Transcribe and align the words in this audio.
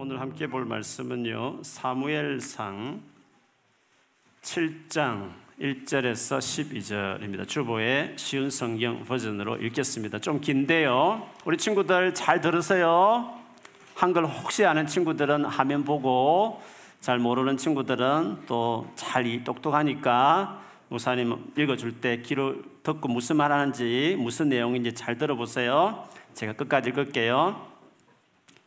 오늘 0.00 0.20
함께 0.20 0.46
볼 0.46 0.64
말씀은요. 0.64 1.64
사무엘상 1.64 3.02
7장 4.42 5.28
1절에서 5.60 6.38
12절입니다. 6.38 7.48
주보의 7.48 8.14
쉬운 8.14 8.48
성경 8.48 9.02
버전으로 9.02 9.56
읽겠습니다. 9.56 10.20
좀 10.20 10.40
긴데요. 10.40 11.28
우리 11.44 11.58
친구들 11.58 12.14
잘 12.14 12.40
들으세요. 12.40 13.40
한글 13.96 14.24
혹시 14.24 14.64
아는 14.64 14.86
친구들은 14.86 15.44
화면 15.46 15.82
보고 15.82 16.62
잘 17.00 17.18
모르는 17.18 17.56
친구들은 17.56 18.44
또 18.46 18.86
잘 18.94 19.42
똑똑하니까 19.42 20.62
목사님 20.90 21.52
읽어줄 21.58 22.00
때 22.00 22.22
귀로 22.22 22.54
듣고 22.84 23.08
무슨 23.08 23.34
말 23.34 23.50
하는지 23.50 24.14
무슨 24.16 24.48
내용인지 24.48 24.94
잘 24.94 25.18
들어보세요. 25.18 26.06
제가 26.34 26.52
끝까지 26.52 26.90
읽을게요. 26.90 27.67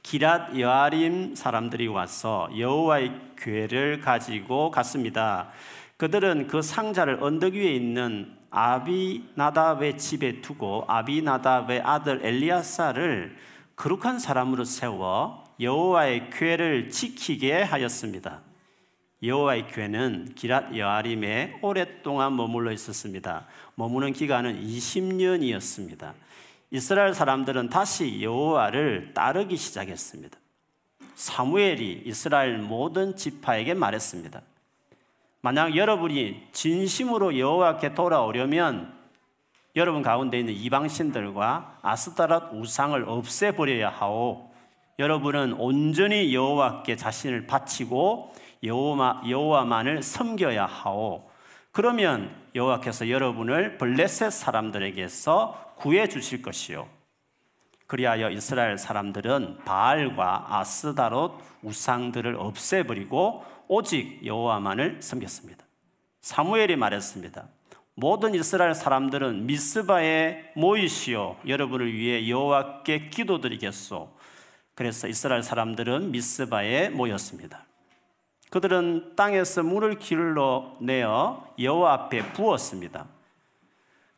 기랏 0.04 0.59
여아림 0.59 1.36
사람들이 1.36 1.88
와서 1.88 2.50
여호와의 2.57 3.11
괴를 3.37 4.01
가지고 4.01 4.71
갔습니다. 4.71 5.50
그들은 5.97 6.47
그 6.47 6.61
상자를 6.61 7.24
언덕 7.24 7.54
위에 7.54 7.74
있는 7.74 8.36
아비나답의 8.50 9.97
집에 9.97 10.41
두고 10.41 10.86
아비나답의 10.87 11.82
아들 11.82 12.25
엘리아사를 12.25 13.37
거룩한 13.75 14.19
사람으로 14.19 14.65
세워 14.65 15.43
여호와의 15.60 16.29
괴를 16.32 16.89
지키게 16.89 17.61
하였습니다. 17.61 18.41
여호와의 19.24 19.68
괴는 19.68 20.33
기랏 20.36 20.75
여아림에 20.75 21.60
오랫동안 21.61 22.36
머물러 22.36 22.71
있었습니다. 22.71 23.46
머무는 23.75 24.13
기간은 24.13 24.61
20년이었습니다. 24.65 26.13
이스라엘 26.71 27.14
사람들은 27.14 27.70
다시 27.70 28.21
여호와를 28.21 29.14
따르기 29.14 29.57
시작했습니다. 29.57 30.38
사무엘이 31.16 32.03
이스라엘 32.06 32.58
모든 32.59 33.17
지파에게 33.17 33.73
말했습니다. 33.73 34.42
만약 35.41 35.75
여러분이 35.75 36.47
진심으로 36.53 37.38
여호와께 37.38 37.94
돌아오려면 37.94 38.94
여러분 39.75 40.02
가운데 40.02 40.39
있는 40.39 40.53
이방신들과 40.53 41.80
아스타랏 41.81 42.53
우상을 42.53 43.03
없애버려야 43.08 43.89
하오. 43.89 44.50
여러분은 44.97 45.53
온전히 45.53 46.33
여호와께 46.33 46.95
자신을 46.95 47.47
바치고 47.47 48.33
여호와, 48.63 49.23
여호와만을 49.28 50.03
섬겨야 50.03 50.67
하오. 50.67 51.30
그러면 51.72 52.33
여호와께서 52.53 53.09
여러분을 53.09 53.78
블레셋 53.78 54.31
사람들에게서 54.31 55.70
구해 55.81 56.07
주실 56.07 56.41
것이요. 56.41 56.87
그리하여 57.87 58.29
이스라엘 58.29 58.77
사람들은 58.77 59.65
바알과 59.65 60.45
아스다롯 60.59 61.33
우상들을 61.63 62.35
없애버리고 62.35 63.43
오직 63.67 64.25
여호와만을 64.25 65.01
섬겼습니다. 65.01 65.65
사무엘이 66.21 66.75
말했습니다. 66.75 67.47
모든 67.95 68.33
이스라엘 68.35 68.73
사람들은 68.75 69.45
미스바에 69.45 70.53
모이시오. 70.55 71.38
여러분을 71.47 71.93
위해 71.93 72.29
여호와께 72.29 73.09
기도드리겠소. 73.09 74.16
그래서 74.75 75.07
이스라엘 75.07 75.43
사람들은 75.43 76.11
미스바에 76.11 76.89
모였습니다. 76.89 77.66
그들은 78.51 79.16
땅에서 79.16 79.63
물을 79.63 79.97
길러 79.97 80.77
내어 80.79 81.53
여호와 81.59 81.93
앞에 81.93 82.33
부었습니다. 82.33 83.07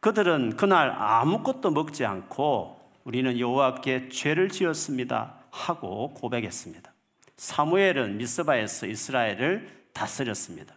그들은 0.04 0.58
그날 0.58 0.90
아무것도 0.90 1.72
먹지 1.72 2.06
않고 2.06 2.78
우리는 3.06 3.40
여호와께 3.40 4.10
죄를 4.10 4.50
지었습니다 4.50 5.36
하고 5.50 6.14
고백했습니다. 6.14 6.92
사무엘은 7.38 8.18
미스바에서 8.18 8.86
이스라엘을 8.88 9.70
다스렸습니다. 9.94 10.76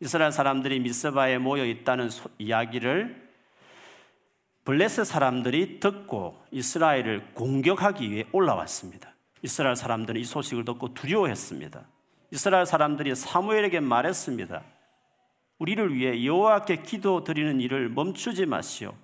이스라엘 0.00 0.32
사람들이 0.32 0.80
미스바에 0.80 1.36
모여 1.36 1.66
있다는 1.66 2.08
이야기를 2.38 3.28
블레셋 4.64 5.04
사람들이 5.04 5.78
듣고 5.78 6.42
이스라엘을 6.50 7.34
공격하기 7.34 8.10
위해 8.10 8.24
올라왔습니다. 8.32 9.12
이스라엘 9.42 9.76
사람들은 9.76 10.18
이 10.18 10.24
소식을 10.24 10.64
듣고 10.64 10.94
두려워했습니다. 10.94 11.82
이스라엘 12.30 12.64
사람들이 12.64 13.14
사무엘에게 13.14 13.80
말했습니다. 13.80 14.62
우리를 15.58 15.94
위해 15.94 16.24
여호와께 16.24 16.82
기도 16.82 17.24
드리는 17.24 17.60
일을 17.60 17.88
멈추지 17.88 18.46
마시오. 18.46 18.94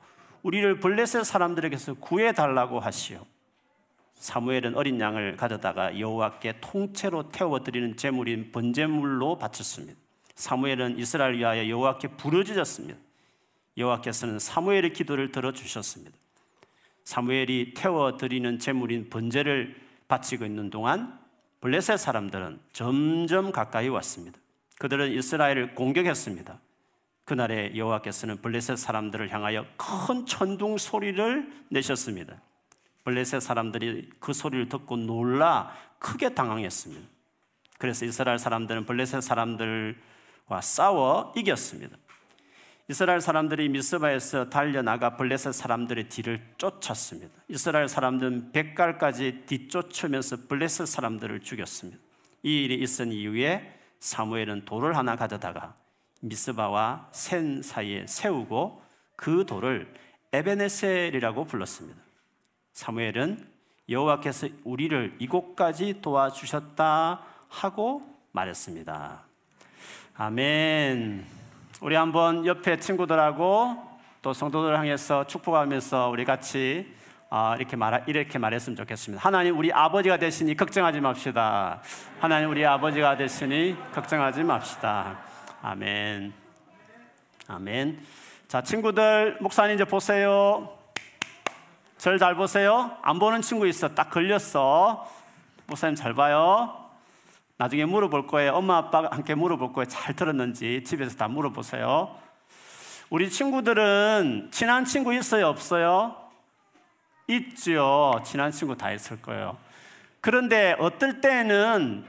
우리를 0.43 0.81
블레셋 0.81 1.25
사람들에게서 1.25 1.95
구해 1.95 2.33
달라고 2.33 2.81
하시오. 2.81 3.25
사무엘은 4.15 4.77
어린 4.77 5.01
양을 5.01 5.37
가져다가 5.37 5.99
여호와께 5.99 6.61
통째로 6.61 7.31
태워 7.31 7.63
드리는 7.63 7.97
제물인 7.97 8.53
번제물로 8.53 9.39
바쳤습니다. 9.39 9.99
사무엘은 10.35 10.99
이스라엘 10.99 11.35
위하여 11.35 11.69
여호와께 11.69 12.09
부르짖었습니다. 12.09 12.99
여호와께서는 13.77 14.39
사무엘의 14.39 14.93
기도를 14.93 15.33
들어 15.33 15.53
주셨습니다. 15.53 16.17
사무엘이 17.05 17.75
태워 17.75 18.17
드리는 18.17 18.59
제물인 18.59 19.11
번제를 19.11 19.77
바치고 20.09 20.45
있는 20.45 20.71
동안 20.71 21.19
블레셋 21.61 21.99
사람들은 21.99 22.61
점점 22.73 23.53
가까이 23.53 23.89
왔습니다. 23.89 24.39
그들은 24.79 25.13
이스라엘을 25.13 25.75
공격했습니다. 25.75 26.61
그날에 27.25 27.75
여호와께서는 27.75 28.43
블레셋 28.43 28.77
사람들을 28.77 29.33
향하여 29.33 29.65
큰 29.77 30.27
천둥 30.27 30.77
소리를 30.77 31.51
내셨습니다. 31.71 32.41
블레셋 33.05 33.41
사람들이 33.41 34.11
그 34.21 34.33
소리를 34.33 34.69
듣고 34.69 34.97
놀라 34.97 35.75
크게 35.99 36.35
당황했습니다. 36.35 37.07
그래서 37.79 38.05
이스라엘 38.05 38.39
사람들은 38.39 38.85
블레셋 38.87 39.23
사람들과 39.23 40.61
싸워 40.61 41.33
이겼습니다. 41.37 41.97
이스라엘 42.89 43.23
사람들이 43.23 43.71
미스바에서 43.71 44.51
달려나가 44.51 45.17
블레셋 45.17 45.55
사람들의 45.55 46.11
뒤를 46.11 46.43
쫓았습니다. 46.59 47.33
이스라엘 47.49 47.89
사람들은 47.89 48.53
백갈까지 48.53 49.45
뒤쫓으면서 49.47 50.47
블레셋 50.49 50.87
사람들을 50.87 51.41
죽였습니다. 51.41 52.03
이 52.43 52.65
일이 52.65 52.75
있은 52.75 53.11
이후에 53.11 53.74
사무엘은 54.05 54.67
돌을 54.67 54.99
하나 54.99 55.17
가져다가 55.17 55.75
미스바와 56.21 57.09
센 57.11 57.63
사이에 57.63 58.07
세우고 58.07 58.83
그 59.17 59.47
돌을 59.47 59.95
에베네셀이라고 60.31 61.47
불렀습니다. 61.47 62.03
사무엘은 62.75 63.49
여호와께서 63.89 64.49
우리를 64.65 65.17
이곳까지 65.21 66.03
도와주셨다 66.03 67.23
하고 67.49 68.03
말했습니다. 68.33 69.23
아멘. 70.17 71.25
우리 71.81 71.95
한번 71.95 72.45
옆에 72.45 72.79
친구들하고 72.79 73.89
또 74.21 74.35
성도들 74.35 74.79
향해서 74.79 75.27
축복하면서 75.27 76.11
우리 76.11 76.27
같이 76.27 76.95
아, 77.37 77.57
이렇게 77.59 77.75
말 77.75 78.05
이렇게 78.07 78.39
말했으면 78.39 78.77
좋겠습니다. 78.77 79.21
하나님 79.21 79.59
우리 79.59 79.73
아버지가 79.73 80.19
되시니 80.19 80.57
걱정하지 80.57 81.01
맙시다. 81.01 81.83
하나님 82.21 82.49
우리 82.49 82.65
아버지가 82.65 83.17
되시니 83.17 83.77
걱정하지 83.93 84.45
맙시다. 84.45 85.19
아멘. 85.61 86.33
아멘. 87.49 88.01
자 88.47 88.63
친구들 88.63 89.39
목사님 89.41 89.75
이제 89.75 89.85
보세요. 89.85 90.79
절 91.99 92.21
잘 92.21 92.37
보세요. 92.37 92.97
안 93.03 93.19
보는 93.19 93.43
친구 93.43 93.67
있어. 93.67 93.89
딱 93.89 94.11
걸렸어. 94.11 95.05
목사님 95.67 95.97
잘 95.97 96.15
봐요. 96.15 96.89
나중에 97.57 97.85
물어볼 97.85 98.29
거예요. 98.29 98.53
엄마, 98.53 98.77
아빠가 98.77 99.09
함께 99.11 99.35
물어볼 99.35 99.73
거예요. 99.73 99.87
잘 99.87 100.15
들었는지 100.15 100.85
집에서 100.85 101.17
다 101.17 101.27
물어보세요. 101.27 102.15
우리 103.11 103.29
친구들은 103.29 104.51
친한 104.53 104.85
친구 104.85 105.13
있어요? 105.13 105.49
없어요? 105.49 106.24
있죠. 107.29 108.21
친한 108.25 108.51
친구 108.51 108.77
다 108.77 108.93
있을 108.93 109.21
거예요. 109.23 109.57
그런데 110.21 110.75
어떨 110.79 111.21
때는 111.21 112.05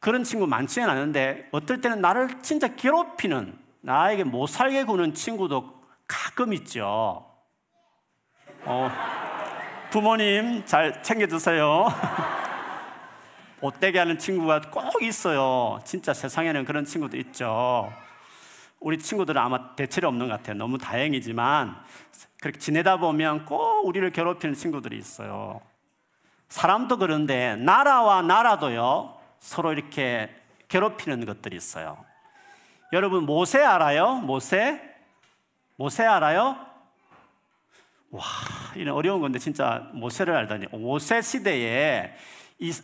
그런 0.00 0.22
친구 0.22 0.46
많지는 0.46 0.88
않은데 0.88 1.48
어떨 1.50 1.80
때는 1.80 2.00
나를 2.00 2.40
진짜 2.42 2.74
괴롭히는 2.74 3.58
나에게 3.80 4.24
못 4.24 4.46
살게 4.46 4.84
구는 4.84 5.14
친구도 5.14 5.82
가끔 6.06 6.52
있죠. 6.54 7.26
어, 8.64 8.90
부모님 9.90 10.64
잘 10.64 11.02
챙겨주세요. 11.02 11.88
못되게 13.60 13.98
하는 13.98 14.18
친구가 14.18 14.60
꼭 14.70 15.02
있어요. 15.02 15.80
진짜 15.84 16.14
세상에는 16.14 16.64
그런 16.64 16.84
친구도 16.84 17.16
있죠. 17.16 17.92
우리 18.80 18.98
친구들은 18.98 19.40
아마 19.40 19.74
대체로 19.74 20.08
없는 20.08 20.28
것 20.28 20.36
같아요. 20.36 20.56
너무 20.56 20.78
다행이지만 20.78 21.76
그렇게 22.40 22.58
지내다 22.58 22.98
보면 22.98 23.44
꼭 23.44 23.86
우리를 23.86 24.08
괴롭히는 24.10 24.54
친구들이 24.54 24.96
있어요. 24.96 25.60
사람도 26.48 26.98
그런데 26.98 27.56
나라와 27.56 28.22
나라도요. 28.22 29.18
서로 29.40 29.72
이렇게 29.72 30.34
괴롭히는 30.68 31.26
것들이 31.26 31.56
있어요. 31.56 32.04
여러분 32.92 33.24
모세 33.24 33.62
알아요? 33.62 34.14
모세? 34.16 34.80
모세 35.76 36.04
알아요? 36.04 36.56
와, 38.10 38.24
이런 38.74 38.94
어려운 38.94 39.20
건데 39.20 39.38
진짜 39.38 39.90
모세를 39.92 40.34
알다니. 40.34 40.66
모세 40.72 41.20
시대에 41.20 42.14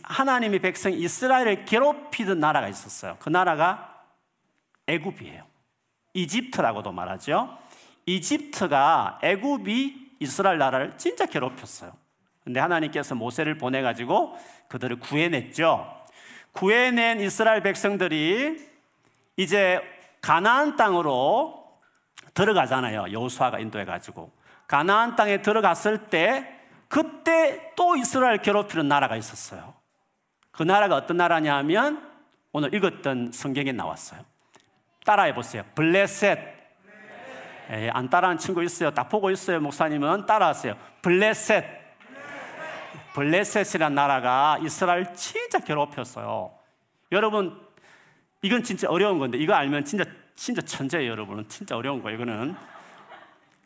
하나님의 0.02 0.61
백성 0.61 0.93
이스라엘을 0.93 1.64
괴롭히던 1.64 2.38
나라가 2.38 2.69
있었어요. 2.69 3.17
그 3.20 3.31
나라가 3.31 4.05
애굽이에요. 4.87 5.53
이집트라고도 6.14 6.93
말하죠. 6.93 7.58
이집트가 8.06 9.19
애굽이 9.22 10.12
이스라엘 10.20 10.58
나라를 10.58 10.96
진짜 10.96 11.26
괴롭혔어요. 11.26 11.93
근데 12.43 12.61
하나님께서 12.61 13.14
모세를 13.14 13.58
보내 13.58 13.82
가지고 13.82 14.38
그들을 14.69 15.00
구해냈죠. 15.00 16.02
구해낸 16.52 17.20
이스라엘 17.20 17.62
백성들이 17.62 18.69
이제 19.37 19.81
가나안 20.20 20.76
땅으로 20.76 21.64
들어가잖아요. 22.34 23.12
여호수아가 23.12 23.58
인도해 23.58 23.84
가지고 23.84 24.31
가나안 24.67 25.17
땅에 25.17 25.43
들어갔을 25.43 26.06
때 26.06 26.60
그때 26.88 27.72
또 27.76 27.96
이스라엘 27.96 28.38
괴롭히는 28.38 28.88
나라가 28.88 29.17
있었어요. 29.17 29.75
그 30.50 30.62
나라가 30.62 30.96
어떤 30.96 31.17
나라냐면 31.17 32.08
오늘 32.52 32.72
읽었던 32.72 33.32
성경에 33.32 33.72
나왔어요. 33.72 34.20
따라해 35.04 35.34
보세요. 35.34 35.62
블레셋. 35.74 36.54
에, 37.70 37.86
예, 37.86 37.90
안 37.90 38.10
따라하는 38.10 38.38
친구 38.38 38.62
있어요? 38.62 38.90
딱 38.90 39.08
보고 39.08 39.30
있어요. 39.30 39.60
목사님은 39.60 40.26
따라하세요. 40.26 40.76
블레셋. 41.02 41.84
블레셋이란 43.14 43.94
나라가 43.94 44.58
이스라엘 44.62 45.14
진짜 45.14 45.60
괴롭혔어요. 45.60 46.52
여러분, 47.12 47.60
이건 48.42 48.62
진짜 48.64 48.88
어려운 48.88 49.18
건데 49.18 49.38
이거 49.38 49.54
알면 49.54 49.84
진짜 49.84 50.04
진짜 50.34 50.60
천재예요, 50.62 51.12
여러분은. 51.12 51.48
진짜 51.48 51.76
어려운 51.76 52.02
거예요, 52.02 52.16
이거는. 52.16 52.56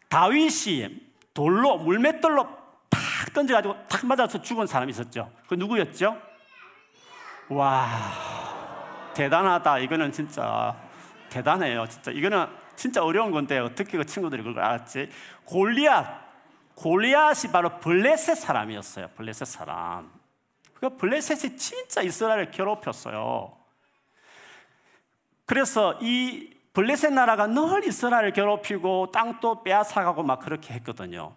다윗이 0.09 1.09
돌로 1.33 1.79
물맷돌로 1.79 2.47
탁 2.91 3.33
던져 3.33 3.55
가지고 3.55 3.77
탁 3.89 4.05
맞아서 4.07 4.41
죽은 4.41 4.67
사람이 4.67 4.91
있었죠. 4.91 5.31
그 5.49 5.55
누구였죠? 5.55 6.21
와, 7.49 7.87
대단하다. 9.15 9.79
이거는 9.79 10.13
진짜 10.13 10.77
대단해요. 11.29 11.87
진짜 11.89 12.11
이거는 12.11 12.47
진짜 12.77 13.03
어려운 13.03 13.31
건데 13.31 13.59
어떻게 13.59 13.97
그 13.99 14.05
친구들이 14.05 14.43
그걸 14.43 14.63
알았지? 14.63 15.11
골리앗. 15.45 16.29
골리앗이 16.75 17.51
바로 17.51 17.81
블레셋 17.81 18.37
사람이었어요. 18.37 19.09
블레셋 19.17 19.49
사람. 19.49 20.13
그 20.75 20.97
블레셋이 20.97 21.57
진짜 21.57 22.03
이스라엘을 22.03 22.53
괴롭혔어요. 22.53 23.53
그래서 25.45 25.99
이 26.01 26.55
블레셋 26.73 27.13
나라가 27.13 27.49
늘 27.49 27.85
이스라엘을 27.85 28.33
괴롭히고 28.33 29.11
땅도 29.11 29.65
빼앗아가고 29.65 30.23
막 30.23 30.39
그렇게 30.39 30.75
했거든요. 30.75 31.35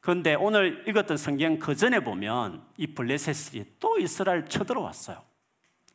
그런데 0.00 0.34
오늘 0.34 0.84
읽었던 0.86 1.16
성경 1.16 1.58
그 1.58 1.74
전에 1.74 2.00
보면 2.00 2.62
이 2.76 2.86
블레셋이 2.86 3.64
또 3.80 3.98
이스라엘 3.98 4.46
쳐들어왔어요. 4.46 5.20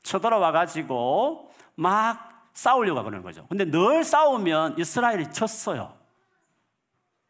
쳐들어와 0.03 0.51
가지고 0.51 1.51
막 1.75 2.34
싸우려고 2.55 3.01
하는 3.01 3.21
거죠. 3.21 3.45
근데 3.47 3.65
늘 3.65 4.03
싸우면 4.03 4.79
이스라엘이 4.79 5.31
졌어요. 5.31 5.93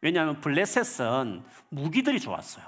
왜냐하면 0.00 0.40
블레셋은 0.40 1.44
무기들이 1.68 2.20
좋았어요. 2.20 2.64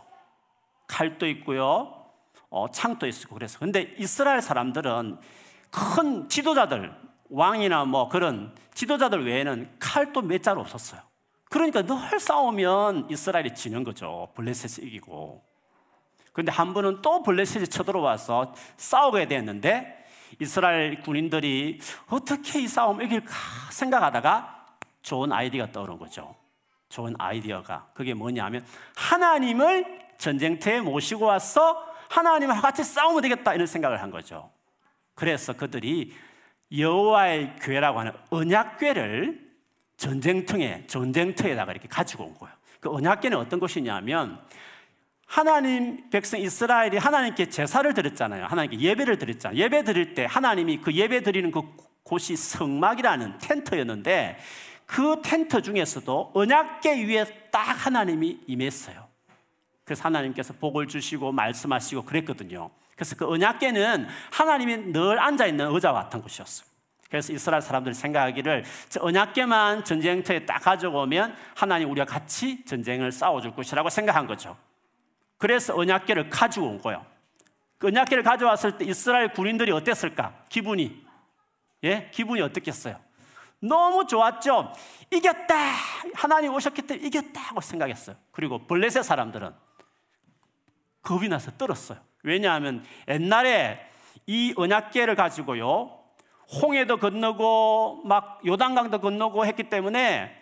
칼도 0.89 1.27
있고요, 1.29 2.05
어, 2.51 2.71
창도 2.71 3.07
있고 3.07 3.35
그래서. 3.35 3.59
근데 3.61 3.95
이스라엘 3.99 4.43
사람들은 4.43 5.19
큰 5.71 6.29
지도자들, 6.29 6.93
왕이나 7.31 7.85
뭐 7.85 8.09
그런 8.09 8.55
지도자들 8.75 9.25
외에는 9.25 9.77
칼도 9.79 10.23
몇잘 10.23 10.59
없었어요. 10.59 11.01
그러니까 11.51 11.83
늘 11.83 12.19
싸우면 12.19 13.09
이스라엘이 13.11 13.55
지는 13.55 13.85
거죠. 13.85 14.31
블레셋이 14.35 14.87
이기고. 14.89 15.43
근데 16.33 16.51
한 16.51 16.75
번은 16.75 17.03
또 17.03 17.23
블레셋이 17.23 17.69
쳐들어와서 17.69 18.55
싸우게 18.77 19.29
됐는데 19.29 20.07
이스라엘 20.41 21.01
군인들이 21.03 21.81
어떻게 22.09 22.61
이 22.61 22.69
싸움 22.69 23.03
이길까 23.03 23.33
생각하다가 23.71 24.67
좋은 25.03 25.33
아이디어가 25.33 25.73
떠오른 25.73 25.99
거죠. 25.99 26.35
좋은 26.89 27.15
아이디어가. 27.19 27.91
그게 27.95 28.15
뭐냐면 28.15 28.65
하나님을 28.97 30.01
전쟁터에 30.19 30.81
모시고 30.81 31.27
와서 31.27 31.87
하나님과 32.09 32.61
같이 32.61 32.83
싸우면 32.83 33.23
되겠다 33.23 33.55
이런 33.55 33.67
생각을 33.67 34.03
한 34.03 34.11
거죠. 34.11 34.51
그래서 35.15 35.53
그들이 35.53 36.15
여호와의 36.77 37.57
교회라고 37.61 38.01
하는 38.01 38.13
언약궤를 38.31 39.49
전쟁터에 39.97 40.87
전쟁터에다가 40.87 41.73
이렇게 41.73 41.89
가지고 41.89 42.25
온 42.25 42.39
거예요. 42.39 42.55
그 42.81 42.91
언약궤는 42.91 43.37
어떤 43.37 43.59
것이냐면 43.59 44.41
하나님 45.29 46.09
백성 46.09 46.41
이스라엘이 46.41 46.97
하나님께 46.97 47.51
제사를 47.51 47.93
드렸잖아요. 47.93 48.47
하나님께 48.47 48.81
예배를 48.81 49.19
드렸잖아요. 49.19 49.63
예배 49.63 49.85
드릴 49.85 50.15
때 50.15 50.27
하나님이 50.29 50.79
그 50.79 50.91
예배 50.91 51.23
드리는 51.23 51.51
그 51.51 51.63
곳이 52.03 52.35
성막이라는 52.35 53.37
텐트였는데 53.37 54.39
그 54.87 55.21
텐트 55.23 55.61
중에서도 55.61 56.33
언약궤 56.35 57.05
위에 57.07 57.27
딱 57.53 57.61
하나님이 57.61 58.41
임했어요. 58.47 59.07
그래서 59.85 60.05
하나님께서 60.05 60.55
복을 60.55 60.89
주시고 60.89 61.31
말씀하시고 61.33 62.05
그랬거든요. 62.07 62.71
그래서 62.95 63.15
그 63.15 63.29
언약궤는 63.29 64.09
하나님이 64.33 64.93
늘 64.93 65.21
앉아 65.21 65.47
있는 65.47 65.67
의자와 65.75 66.05
같은 66.05 66.23
곳이었어요. 66.23 66.67
그래서 67.11 67.35
이스라엘 67.35 67.61
사람들이 67.61 67.95
생각하기를 67.95 68.65
언약궤만 69.01 69.85
전쟁터에 69.85 70.47
딱 70.47 70.61
가져오면 70.61 71.37
하나님 71.55 71.91
우리가 71.91 72.07
같이 72.07 72.65
전쟁을 72.65 73.13
싸워줄 73.13 73.55
것이라고 73.55 73.91
생각한 73.91 74.27
거죠. 74.27 74.57
그래서 75.39 75.75
언약궤를 75.77 76.31
가지고 76.31 76.67
온 76.67 76.83
거예요. 76.83 77.07
그 77.79 77.87
언약궤를 77.87 78.25
가져왔을 78.25 78.77
때 78.77 78.85
이스라엘 78.85 79.33
군인들이 79.33 79.71
어땠을까? 79.73 80.45
기분이 80.49 81.07
예, 81.85 82.11
기분이 82.13 82.41
어떻겠어요? 82.43 82.99
너무 83.61 84.07
좋았죠. 84.07 84.73
이겼다. 85.13 85.55
하나님 86.15 86.53
오셨기 86.55 86.83
때문에 86.83 87.07
이겼다고 87.07 87.61
생각했어요. 87.61 88.17
그리고 88.33 88.59
블레셋 88.67 89.05
사람들은 89.05 89.53
겁이 91.03 91.29
나서 91.29 91.51
떨었어요. 91.53 91.99
왜냐하면 92.23 92.85
옛날에 93.09 93.81
이 94.27 94.53
언약궤를 94.57 95.15
가지고요. 95.15 95.99
홍해도 96.63 96.97
건너고 96.97 98.03
막 98.05 98.41
요단강도 98.45 99.01
건너고 99.01 99.47
했기 99.47 99.65
때문에 99.65 100.35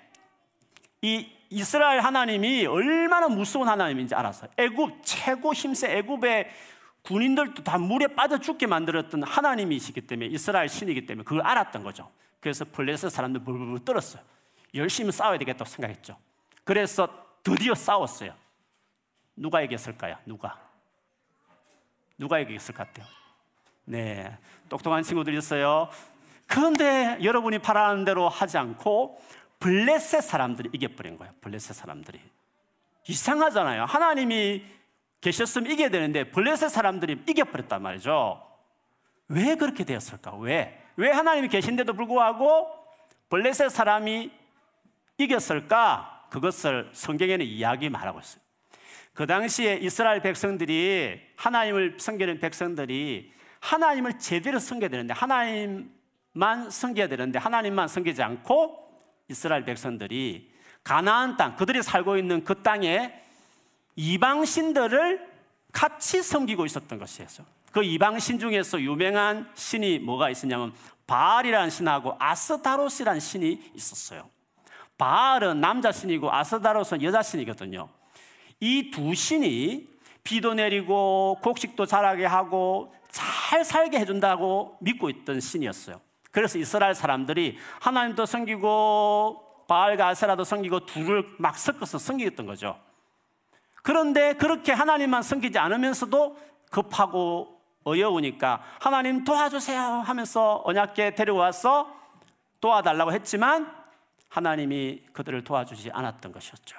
이 1.02 1.35
이스라엘 1.50 2.00
하나님이 2.00 2.66
얼마나 2.66 3.28
무서운 3.28 3.68
하나님인지 3.68 4.14
알았어요. 4.14 4.50
애굽 4.56 5.00
최고 5.02 5.52
힘세 5.52 5.98
애굽의 5.98 6.50
군인들도 7.02 7.62
다 7.62 7.78
물에 7.78 8.08
빠져 8.08 8.38
죽게 8.38 8.66
만들었던 8.66 9.22
하나님이시기 9.22 10.02
때문에 10.02 10.26
이스라엘 10.26 10.68
신이기 10.68 11.06
때문에 11.06 11.24
그걸 11.24 11.42
알았던 11.42 11.84
거죠. 11.84 12.10
그래서 12.40 12.64
블레셋 12.64 13.10
사람들 13.10 13.44
불불불 13.44 13.84
떨었어요. 13.84 14.22
열심히 14.74 15.12
싸워야 15.12 15.38
되겠다고 15.38 15.64
생각했죠. 15.68 16.16
그래서 16.64 17.08
드디어 17.42 17.74
싸웠어요. 17.74 18.34
누가 19.36 19.60
이겼을까요? 19.60 20.16
누가? 20.26 20.58
누가 22.18 22.38
이겼을 22.40 22.74
것 22.74 22.86
같아요? 22.86 23.06
네. 23.84 24.36
똑똑한 24.68 25.02
친구들이 25.04 25.38
있어요. 25.38 25.88
그런데 26.46 27.18
여러분이 27.22 27.58
바라는 27.60 28.04
대로 28.04 28.28
하지 28.28 28.58
않고 28.58 29.20
블레셋 29.58 30.22
사람들이 30.22 30.70
이겨버린 30.72 31.16
거예요. 31.16 31.32
블레셋 31.40 31.74
사람들이. 31.76 32.20
이상하잖아요. 33.08 33.84
하나님이 33.84 34.64
계셨으면 35.20 35.70
이겨야 35.70 35.88
되는데 35.88 36.30
블레셋 36.30 36.70
사람들이 36.70 37.22
이겨버렸단 37.26 37.82
말이죠. 37.82 38.42
왜 39.28 39.56
그렇게 39.56 39.84
되었을까? 39.84 40.36
왜? 40.36 40.82
왜 40.96 41.10
하나님이 41.10 41.48
계신데도 41.48 41.94
불구하고 41.94 42.68
블레셋 43.28 43.70
사람이 43.70 44.30
이겼을까? 45.18 46.26
그것을 46.30 46.90
성경에는 46.92 47.44
이야기 47.44 47.88
말하고 47.88 48.20
있어요. 48.20 48.42
그 49.14 49.26
당시에 49.26 49.78
이스라엘 49.80 50.20
백성들이 50.20 51.20
하나님을 51.36 51.96
섬기는 51.98 52.38
백성들이 52.38 53.32
하나님을 53.60 54.18
제대로 54.18 54.58
섬겨야 54.58 54.90
되는데 54.90 55.14
하나님만 55.14 56.70
섬겨야 56.70 57.08
되는데 57.08 57.38
하나님만 57.38 57.88
섬기지 57.88 58.22
않고 58.22 58.85
이스라엘 59.28 59.64
백성들이 59.64 60.52
가나안 60.84 61.36
땅 61.36 61.56
그들이 61.56 61.82
살고 61.82 62.16
있는 62.16 62.44
그 62.44 62.62
땅에 62.62 63.12
이방 63.96 64.44
신들을 64.44 65.26
같이 65.72 66.22
섬기고 66.22 66.64
있었던 66.66 66.98
것이에요. 66.98 67.28
그 67.72 67.82
이방 67.82 68.18
신 68.18 68.38
중에서 68.38 68.80
유명한 68.80 69.50
신이 69.54 69.98
뭐가 69.98 70.30
있었냐면 70.30 70.72
바알이라는 71.06 71.70
신하고 71.70 72.16
아스다롯이라는 72.18 73.20
신이 73.20 73.72
있었어요. 73.74 74.28
바알은 74.96 75.60
남자 75.60 75.92
신이고 75.92 76.32
아스다롯은 76.32 77.02
여자 77.02 77.22
신이거든요. 77.22 77.88
이 78.60 78.90
두 78.90 79.14
신이 79.14 79.88
비도 80.24 80.54
내리고 80.54 81.38
곡식도 81.42 81.86
자라게 81.86 82.24
하고 82.24 82.94
잘 83.10 83.64
살게 83.64 83.98
해준다고 83.98 84.76
믿고 84.80 85.10
있던 85.10 85.40
신이었어요. 85.40 86.00
그래서 86.36 86.58
이스라엘 86.58 86.94
사람들이 86.94 87.56
하나님도 87.80 88.26
섬기고 88.26 89.64
바알과 89.68 90.08
아세라도 90.08 90.44
섬기고 90.44 90.84
둘을 90.84 91.24
막 91.38 91.56
섞어서 91.56 91.96
섬기겠던 91.96 92.44
거죠. 92.44 92.78
그런데 93.82 94.34
그렇게 94.34 94.72
하나님만 94.72 95.22
섬기지 95.22 95.58
않으면서도 95.58 96.36
급하고 96.70 97.58
어려우니까 97.84 98.62
하나님 98.80 99.24
도와주세요 99.24 99.80
하면서 99.80 100.60
언약계 100.66 101.14
데려와서 101.14 101.90
도와달라고 102.60 103.14
했지만 103.14 103.74
하나님이 104.28 105.04
그들을 105.14 105.42
도와주지 105.42 105.90
않았던 105.90 106.32
것이었죠. 106.32 106.78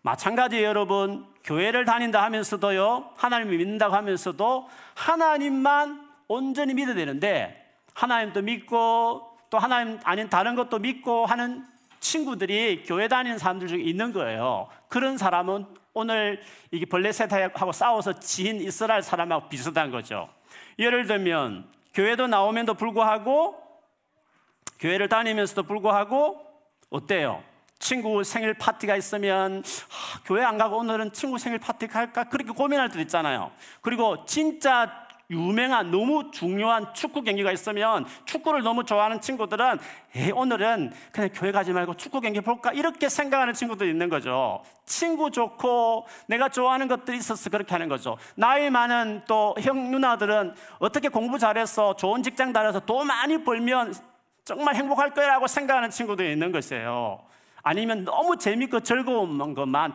마찬가지 0.00 0.64
여러분 0.64 1.26
교회를 1.44 1.84
다닌다 1.84 2.22
하면서도요 2.22 3.10
하나님을 3.18 3.58
믿는다고 3.58 3.94
하면서도 3.94 4.70
하나님만 4.94 6.08
온전히 6.28 6.72
믿어야 6.72 6.94
되는데 6.94 7.63
하나님도 7.94 8.42
믿고 8.42 9.30
또 9.50 9.58
하나님 9.58 9.98
아닌 10.04 10.28
다른 10.28 10.54
것도 10.54 10.78
믿고 10.78 11.26
하는 11.26 11.64
친구들이 12.00 12.82
교회 12.84 13.08
다니는 13.08 13.38
사람들 13.38 13.68
중에 13.68 13.80
있는 13.80 14.12
거예요. 14.12 14.68
그런 14.88 15.16
사람은 15.16 15.66
오늘 15.94 16.42
이게 16.70 16.84
벌레셋하고 16.84 17.72
싸워서 17.72 18.18
지인 18.18 18.60
이스라엘 18.60 19.02
사람하고 19.02 19.48
비슷한 19.48 19.90
거죠. 19.90 20.28
예를 20.78 21.06
들면 21.06 21.66
교회도 21.94 22.26
나오면도 22.26 22.74
불구하고 22.74 23.56
교회를 24.80 25.08
다니면서도 25.08 25.62
불구하고 25.62 26.44
어때요? 26.90 27.42
친구 27.78 28.24
생일 28.24 28.54
파티가 28.54 28.96
있으면 28.96 29.62
아, 29.62 30.20
교회 30.24 30.42
안 30.42 30.58
가고 30.58 30.78
오늘은 30.78 31.12
친구 31.12 31.38
생일 31.38 31.58
파티 31.58 31.86
갈까 31.86 32.24
그렇게 32.24 32.50
고민할 32.50 32.88
때도 32.88 33.00
있잖아요. 33.02 33.52
그리고 33.80 34.24
진짜 34.24 35.03
유명한 35.30 35.90
너무 35.90 36.30
중요한 36.30 36.92
축구 36.94 37.22
경기가 37.22 37.50
있으면 37.52 38.04
축구를 38.24 38.62
너무 38.62 38.84
좋아하는 38.84 39.20
친구들은 39.20 39.78
에이, 40.14 40.30
오늘은 40.32 40.92
그냥 41.12 41.30
교회 41.34 41.50
가지 41.50 41.72
말고 41.72 41.94
축구 41.94 42.20
경기 42.20 42.40
볼까 42.40 42.72
이렇게 42.72 43.08
생각하는 43.08 43.54
친구도 43.54 43.84
있는 43.86 44.08
거죠. 44.08 44.62
친구 44.84 45.30
좋고 45.30 46.06
내가 46.26 46.48
좋아하는 46.48 46.88
것들이 46.88 47.16
있어서 47.16 47.48
그렇게 47.50 47.72
하는 47.72 47.88
거죠. 47.88 48.16
나이 48.34 48.70
많은 48.70 49.22
또 49.26 49.54
형 49.60 49.90
누나들은 49.90 50.54
어떻게 50.78 51.08
공부 51.08 51.38
잘해서 51.38 51.96
좋은 51.96 52.22
직장 52.22 52.52
다녀서 52.52 52.80
돈 52.80 53.06
많이 53.06 53.42
벌면 53.42 53.94
정말 54.44 54.74
행복할 54.74 55.14
거라고 55.14 55.46
생각하는 55.46 55.90
친구도 55.90 56.22
있는 56.24 56.52
것이에요. 56.52 57.20
아니면 57.62 58.04
너무 58.04 58.36
재밌고 58.36 58.80
즐거운 58.80 59.54
것만 59.54 59.94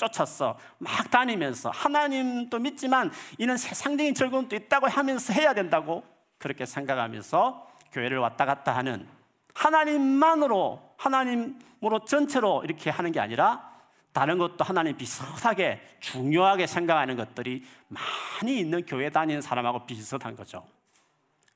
쫓았어. 0.00 0.58
막 0.78 1.10
다니면서 1.10 1.70
하나님도 1.70 2.58
믿지만 2.58 3.10
이는 3.38 3.56
세상적인 3.56 4.14
즐거움도 4.14 4.56
있다고 4.56 4.88
하면서 4.88 5.32
해야 5.32 5.52
된다고 5.52 6.02
그렇게 6.38 6.64
생각하면서 6.64 7.68
교회를 7.92 8.18
왔다 8.18 8.46
갔다 8.46 8.74
하는 8.74 9.06
하나님만으로 9.54 10.94
하나님으로 10.96 12.04
전체로 12.06 12.62
이렇게 12.64 12.88
하는 12.88 13.12
게 13.12 13.20
아니라 13.20 13.68
다른 14.12 14.38
것도 14.38 14.64
하나님 14.64 14.96
비슷하게 14.96 15.80
중요하게 16.00 16.66
생각하는 16.66 17.16
것들이 17.16 17.64
많이 17.88 18.58
있는 18.58 18.84
교회 18.86 19.10
다니는 19.10 19.42
사람하고 19.42 19.86
비슷한 19.86 20.34
거죠. 20.34 20.64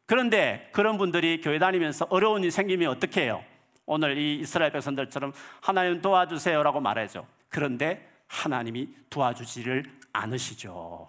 그런데 0.06 0.68
그런 0.72 0.98
분들이 0.98 1.40
교회 1.40 1.58
다니면서 1.58 2.06
어려운 2.10 2.42
일이 2.42 2.50
생기면 2.50 2.90
어떻게 2.90 3.22
해요? 3.22 3.42
오늘 3.86 4.18
이 4.18 4.40
이스라엘 4.40 4.70
백성들처럼 4.72 5.32
하나님 5.60 6.00
도와주세요라고 6.00 6.80
말하죠. 6.80 7.26
그런데 7.48 8.13
하나님이 8.34 8.88
도와주지를 9.10 9.84
않으시죠. 10.12 11.08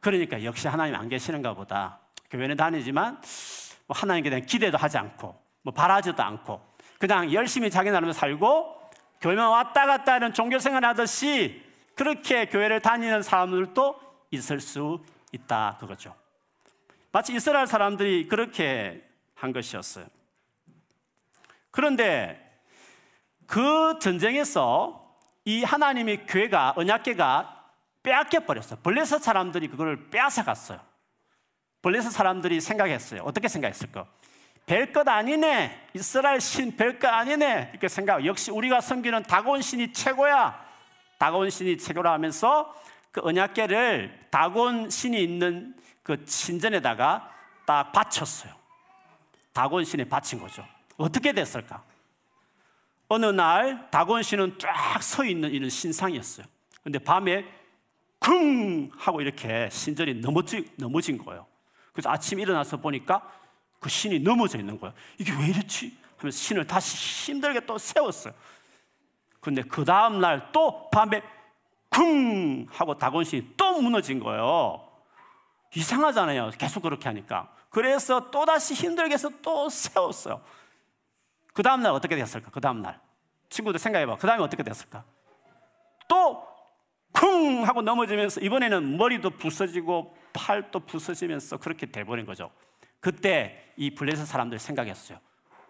그러니까 0.00 0.42
역시 0.44 0.68
하나님 0.68 0.94
안 0.94 1.08
계시는가 1.08 1.54
보다. 1.54 2.00
교회는 2.30 2.56
다니지만 2.56 3.20
뭐 3.86 3.96
하나님께 3.96 4.30
대한 4.30 4.46
기대도 4.46 4.78
하지 4.78 4.98
않고 4.98 5.40
뭐 5.62 5.74
바라지도 5.74 6.22
않고 6.22 6.60
그냥 6.98 7.32
열심히 7.32 7.70
자기 7.70 7.90
나름대로 7.90 8.12
살고 8.12 8.80
교회만 9.20 9.48
왔다 9.50 9.86
갔다 9.86 10.14
하는 10.14 10.32
종교생활 10.32 10.84
하듯이 10.84 11.62
그렇게 11.94 12.46
교회를 12.46 12.80
다니는 12.80 13.22
사람들도 13.22 14.00
있을 14.30 14.60
수 14.60 15.04
있다 15.32 15.76
그거죠. 15.78 16.14
마치 17.10 17.34
이스라엘 17.34 17.66
사람들이 17.66 18.28
그렇게 18.28 19.06
한 19.34 19.52
것이었어요. 19.52 20.06
그런데 21.70 22.60
그 23.46 23.98
전쟁에서 24.00 25.01
이 25.44 25.64
하나님의 25.64 26.26
교회가 26.26 26.74
언약계가 26.76 27.62
빼앗겨 28.02 28.40
버렸어요. 28.40 28.80
블레셋 28.82 29.22
사람들이 29.22 29.68
그걸 29.68 30.10
빼앗아 30.10 30.44
갔어요. 30.44 30.80
블레셋 31.82 32.12
사람들이 32.12 32.60
생각했어요. 32.60 33.22
어떻게 33.22 33.48
생각했을까? 33.48 34.06
별것 34.66 35.06
아니네. 35.08 35.88
이스라엘 35.94 36.40
신 36.40 36.76
별것 36.76 37.04
아니네. 37.04 37.70
이렇게 37.72 37.88
생각. 37.88 38.24
역시 38.24 38.50
우리가 38.50 38.80
섬기는 38.80 39.24
다곤 39.24 39.62
신이 39.62 39.92
최고야. 39.92 40.60
다곤 41.18 41.50
신이 41.50 41.78
최고라 41.78 42.12
하면서 42.12 42.74
그 43.10 43.20
언약계를 43.22 44.28
다곤 44.30 44.90
신이 44.90 45.22
있는 45.22 45.74
그 46.02 46.24
신전에다가 46.26 47.30
딱 47.66 47.92
바쳤어요. 47.92 48.52
다곤 49.52 49.84
신에 49.84 50.04
바친 50.04 50.40
거죠. 50.40 50.66
어떻게 50.96 51.32
됐을까? 51.32 51.82
어느 53.12 53.26
날 53.26 53.90
다곤 53.90 54.22
씨는 54.22 54.58
쫙 54.58 55.02
서 55.02 55.22
있는 55.22 55.50
이런 55.50 55.68
신상이었어요. 55.68 56.46
근데 56.82 56.98
밤에 56.98 57.44
쿵 58.18 58.90
하고 58.96 59.20
이렇게 59.20 59.68
신전이 59.70 60.14
넘어지, 60.14 60.72
넘어진 60.76 61.18
거예요. 61.18 61.46
그래서 61.92 62.08
아침 62.08 62.40
일어나서 62.40 62.78
보니까 62.78 63.30
그 63.80 63.90
신이 63.90 64.20
넘어져 64.20 64.58
있는 64.58 64.80
거예요. 64.80 64.94
이게 65.18 65.30
왜 65.38 65.48
이렇지? 65.48 65.94
하면서 66.16 66.38
신을 66.38 66.66
다시 66.66 67.32
힘들게 67.32 67.66
또 67.66 67.76
세웠어요. 67.76 68.32
근데 69.40 69.60
그 69.60 69.84
다음날 69.84 70.50
또 70.50 70.88
밤에 70.88 71.20
쿵 71.90 72.64
하고 72.70 72.96
다곤 72.96 73.24
신이 73.24 73.48
또 73.58 73.78
무너진 73.78 74.20
거예요. 74.20 74.88
이상하잖아요. 75.74 76.52
계속 76.56 76.80
그렇게 76.82 77.10
하니까. 77.10 77.52
그래서 77.68 78.30
또다시 78.30 78.72
힘들게 78.72 79.12
해서 79.12 79.28
또 79.42 79.68
세웠어요. 79.68 80.40
그 81.52 81.62
다음날 81.62 81.92
어떻게 81.92 82.16
됐을까? 82.16 82.50
그 82.50 82.60
다음날. 82.60 83.00
친구들 83.48 83.78
생각해봐. 83.78 84.16
그 84.16 84.26
다음에 84.26 84.42
어떻게 84.42 84.62
됐을까? 84.62 85.04
또, 86.08 86.46
쿵! 87.12 87.66
하고 87.66 87.82
넘어지면서 87.82 88.40
이번에는 88.40 88.96
머리도 88.96 89.30
부서지고 89.30 90.16
팔도 90.32 90.80
부서지면서 90.80 91.58
그렇게 91.58 91.86
돼버린 91.86 92.24
거죠. 92.24 92.50
그때 93.00 93.72
이 93.76 93.90
블레셋 93.94 94.26
사람들 94.26 94.58
생각했어요. 94.58 95.18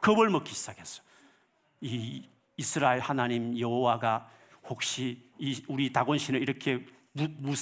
겁을 0.00 0.30
먹기 0.30 0.54
시작했어요. 0.54 1.04
이 1.80 2.28
이스라엘 2.56 3.00
하나님 3.00 3.58
여호와가 3.58 4.28
혹시 4.68 5.28
이 5.38 5.64
우리 5.66 5.92
다곤 5.92 6.18
씨는 6.18 6.40
이렇게 6.40 6.86
무, 7.12 7.26
무, 7.38 7.54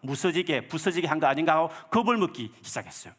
무서지게 0.00 0.68
부서지게 0.68 1.06
한 1.06 1.20
거 1.20 1.26
아닌가 1.26 1.54
하고 1.56 1.68
겁을 1.90 2.16
먹기 2.16 2.52
시작했어요. 2.62 3.12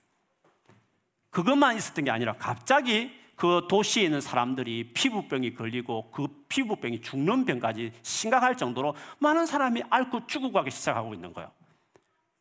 그것만 1.30 1.76
있었던 1.78 2.06
게 2.06 2.12
아니라 2.12 2.34
갑자기 2.34 3.12
그 3.36 3.66
도시에 3.70 4.04
있는 4.04 4.22
사람들이 4.22 4.92
피부병이 4.94 5.54
걸리고 5.56 6.12
그 6.12 6.28
피부병이 6.48 7.02
죽는 7.02 7.46
병까지 7.46 7.92
심각할 8.04 8.56
정도로 8.56 8.96
많은 9.20 9.46
사람이 9.46 9.84
앓고 9.90 10.28
죽어가기 10.28 10.72
시작하고 10.72 11.14
있는 11.14 11.34
거예요. 11.34 11.52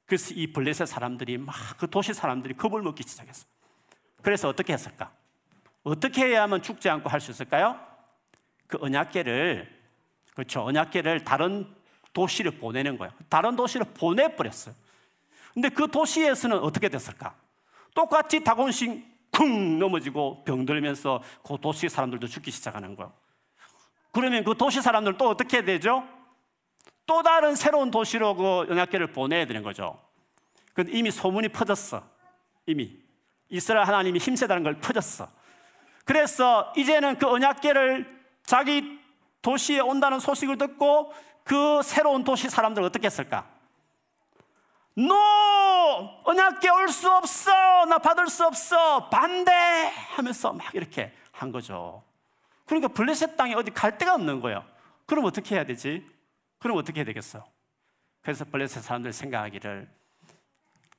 그래서 0.06 0.34
이 0.34 0.52
블레셋 0.52 0.86
사람들이 0.86 1.38
막 1.38 1.54
그 1.78 1.88
도시 1.88 2.12
사람들이 2.12 2.54
겁을 2.54 2.82
먹기 2.82 3.02
시작했어. 3.02 3.46
그래서 4.20 4.48
어떻게 4.48 4.72
했을까? 4.72 5.10
어떻게 5.82 6.26
해야 6.26 6.42
하면 6.42 6.62
죽지 6.62 6.88
않고 6.88 7.08
할 7.08 7.20
수 7.20 7.30
있을까요? 7.30 7.80
그 8.66 8.78
언약계를 8.80 9.80
그렇죠. 10.34 10.62
언약계를 10.64 11.24
다른 11.24 11.66
도시를 12.12 12.52
보내는 12.58 12.98
거예요. 12.98 13.12
다른 13.28 13.56
도시를 13.56 13.86
보내버렸어요. 13.94 14.74
근데 15.54 15.68
그 15.70 15.90
도시에서는 15.90 16.58
어떻게 16.58 16.88
됐을까? 16.88 17.34
똑같이 17.94 18.42
다곤신 18.44 19.11
쿵 19.32 19.78
넘어지고 19.78 20.44
병들면서 20.44 21.22
그 21.42 21.56
도시 21.60 21.88
사람들도 21.88 22.26
죽기 22.26 22.50
시작하는 22.50 22.94
거예요. 22.94 23.12
그러면 24.12 24.44
그 24.44 24.56
도시 24.56 24.80
사람들 24.82 25.16
또 25.16 25.28
어떻게 25.28 25.64
되죠? 25.64 26.06
또 27.06 27.22
다른 27.22 27.56
새로운 27.56 27.90
도시로 27.90 28.36
그 28.36 28.66
연약계를 28.68 29.12
보내야 29.12 29.46
되는 29.46 29.62
거죠. 29.62 29.98
그 30.74 30.84
이미 30.88 31.10
소문이 31.10 31.48
퍼졌어. 31.48 32.02
이미 32.66 32.96
이스라엘 33.48 33.86
하나님이 33.86 34.18
힘세다는 34.18 34.62
걸 34.62 34.78
퍼졌어. 34.78 35.28
그래서 36.04 36.72
이제는 36.76 37.18
그 37.18 37.26
언약궤를 37.26 38.22
자기 38.44 38.98
도시에 39.40 39.80
온다는 39.80 40.20
소식을 40.20 40.58
듣고 40.58 41.12
그 41.44 41.82
새로운 41.82 42.22
도시 42.24 42.48
사람들 42.48 42.82
어떻게 42.82 43.06
했을까? 43.06 43.46
No! 44.94 45.14
언약궤 46.24 46.68
올 46.70 46.88
수 46.88 47.10
없어! 47.10 47.50
나 47.86 47.98
받을 47.98 48.26
수 48.28 48.44
없어! 48.46 49.08
반대! 49.08 49.52
하면서 50.14 50.52
막 50.52 50.74
이렇게 50.74 51.12
한 51.32 51.50
거죠. 51.52 52.02
그러니까 52.66 52.88
블레셋 52.88 53.36
땅에 53.36 53.54
어디 53.54 53.70
갈 53.70 53.98
데가 53.98 54.14
없는 54.14 54.40
거예요. 54.40 54.64
그럼 55.06 55.24
어떻게 55.24 55.54
해야 55.56 55.64
되지? 55.64 56.06
그럼 56.58 56.76
어떻게 56.78 57.00
해야 57.00 57.04
되겠어? 57.04 57.44
그래서 58.22 58.44
블레셋 58.44 58.82
사람들 58.82 59.12
생각하기를 59.12 59.88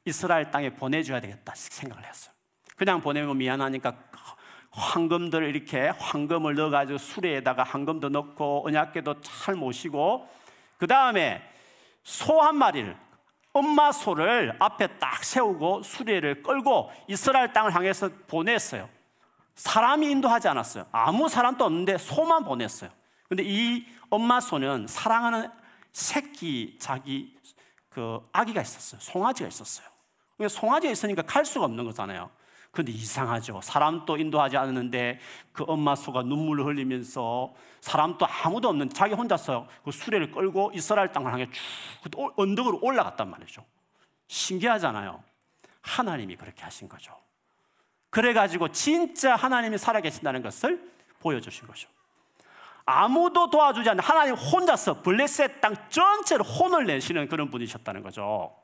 이스라엘 0.05 0.51
땅에 0.51 0.69
보내줘야 0.69 1.21
되겠다 1.21 1.53
생각을 1.55 2.03
했어요. 2.05 2.33
그냥 2.75 3.01
보내면 3.01 3.37
미안하니까 3.37 3.95
황금들 4.71 5.43
이렇게 5.55 5.89
황금을 5.89 6.55
넣어가지고 6.55 6.97
수레에다가 6.97 7.63
황금도 7.63 8.09
넣고 8.09 8.67
언약계도 8.67 9.21
잘 9.21 9.55
모시고 9.55 10.27
그 10.77 10.87
다음에 10.87 11.41
소 12.03 12.41
한 12.41 12.57
마리를 12.57 12.97
엄마 13.53 13.91
소를 13.91 14.55
앞에 14.59 14.97
딱 14.97 15.23
세우고 15.23 15.83
수레를 15.83 16.41
끌고 16.41 16.91
이스라엘 17.07 17.53
땅을 17.53 17.73
향해서 17.73 18.09
보냈어요. 18.27 18.89
사람이 19.55 20.09
인도하지 20.09 20.47
않았어요. 20.47 20.87
아무 20.91 21.29
사람도 21.29 21.63
없는데 21.63 21.99
소만 21.99 22.43
보냈어요. 22.43 22.89
근데 23.29 23.43
이 23.45 23.85
엄마 24.09 24.39
소는 24.39 24.87
사랑하는 24.87 25.49
새끼 25.91 26.75
자기 26.79 27.35
그 27.89 28.27
아기가 28.31 28.61
있었어요. 28.61 28.99
송아지가 28.99 29.47
있었어요. 29.47 29.87
송아지가 30.49 30.91
있으니까 30.91 31.21
갈 31.21 31.45
수가 31.45 31.65
없는 31.65 31.85
거잖아요. 31.85 32.31
근데 32.73 32.91
이상하죠. 32.91 33.61
사람도 33.61 34.17
인도하지 34.17 34.57
않았는데 34.57 35.19
그 35.51 35.63
엄마 35.67 35.93
소가 35.93 36.23
눈물을 36.23 36.65
흘리면서 36.65 37.53
사람도 37.81 38.25
아무도 38.25 38.69
없는 38.69 38.89
자기 38.89 39.13
혼자서 39.13 39.67
그 39.85 39.91
수레를 39.91 40.31
끌고 40.31 40.71
이스라엘 40.73 41.11
땅을 41.11 41.31
향해 41.31 41.47
쭉그 42.01 42.33
언덕으로 42.35 42.79
올라갔단 42.81 43.29
말이죠. 43.29 43.63
신기하잖아요. 44.27 45.23
하나님이 45.81 46.35
그렇게 46.35 46.63
하신 46.63 46.89
거죠. 46.89 47.15
그래가지고 48.09 48.69
진짜 48.69 49.35
하나님이 49.35 49.77
살아계신다는 49.77 50.41
것을 50.41 50.91
보여주신 51.19 51.67
거죠. 51.67 51.87
아무도 52.85 53.51
도와주지 53.51 53.87
않는 53.91 54.03
하나님 54.03 54.33
혼자서 54.33 55.03
블레셋 55.03 55.61
땅 55.61 55.75
전체를 55.89 56.43
혼을 56.43 56.87
내시는 56.87 57.27
그런 57.27 57.51
분이셨다는 57.51 58.01
거죠. 58.01 58.55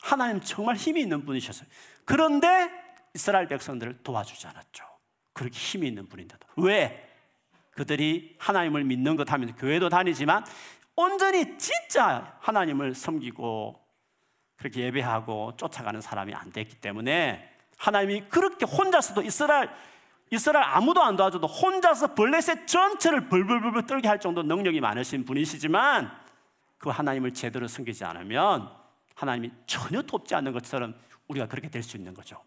하나님 0.00 0.40
정말 0.40 0.76
힘이 0.76 1.02
있는 1.02 1.26
분이셨어요. 1.26 1.68
그런데 2.06 2.81
이스라엘 3.14 3.46
백성들을 3.48 4.02
도와주지 4.02 4.46
않았죠. 4.46 4.84
그렇게 5.32 5.56
힘이 5.58 5.88
있는 5.88 6.08
분인데도. 6.08 6.46
왜? 6.56 7.08
그들이 7.72 8.36
하나님을 8.38 8.84
믿는 8.84 9.16
것 9.16 9.30
하면서 9.30 9.54
교회도 9.54 9.88
다니지만 9.88 10.44
온전히 10.94 11.56
진짜 11.58 12.36
하나님을 12.40 12.94
섬기고 12.94 13.80
그렇게 14.56 14.82
예배하고 14.82 15.56
쫓아가는 15.56 16.00
사람이 16.00 16.34
안 16.34 16.52
됐기 16.52 16.76
때문에 16.76 17.50
하나님이 17.78 18.28
그렇게 18.28 18.64
혼자서도 18.66 19.22
이스라엘 19.22 19.70
이스라엘 20.30 20.64
아무도 20.64 21.02
안 21.02 21.16
도와줘도 21.16 21.46
혼자서 21.46 22.14
블레셋 22.14 22.66
전체를 22.66 23.28
벌벌벌 23.28 23.86
떨게 23.86 24.08
할 24.08 24.18
정도 24.18 24.42
능력이 24.42 24.80
많으신 24.80 25.24
분이시지만 25.26 26.10
그 26.78 26.88
하나님을 26.88 27.34
제대로 27.34 27.68
섬기지 27.68 28.04
않으면 28.04 28.70
하나님이 29.14 29.50
전혀 29.66 30.00
돕지 30.02 30.34
않는 30.34 30.52
것처럼 30.52 30.94
우리가 31.28 31.46
그렇게 31.48 31.68
될 31.68 31.82
수 31.82 31.96
있는 31.96 32.14
거죠. 32.14 32.42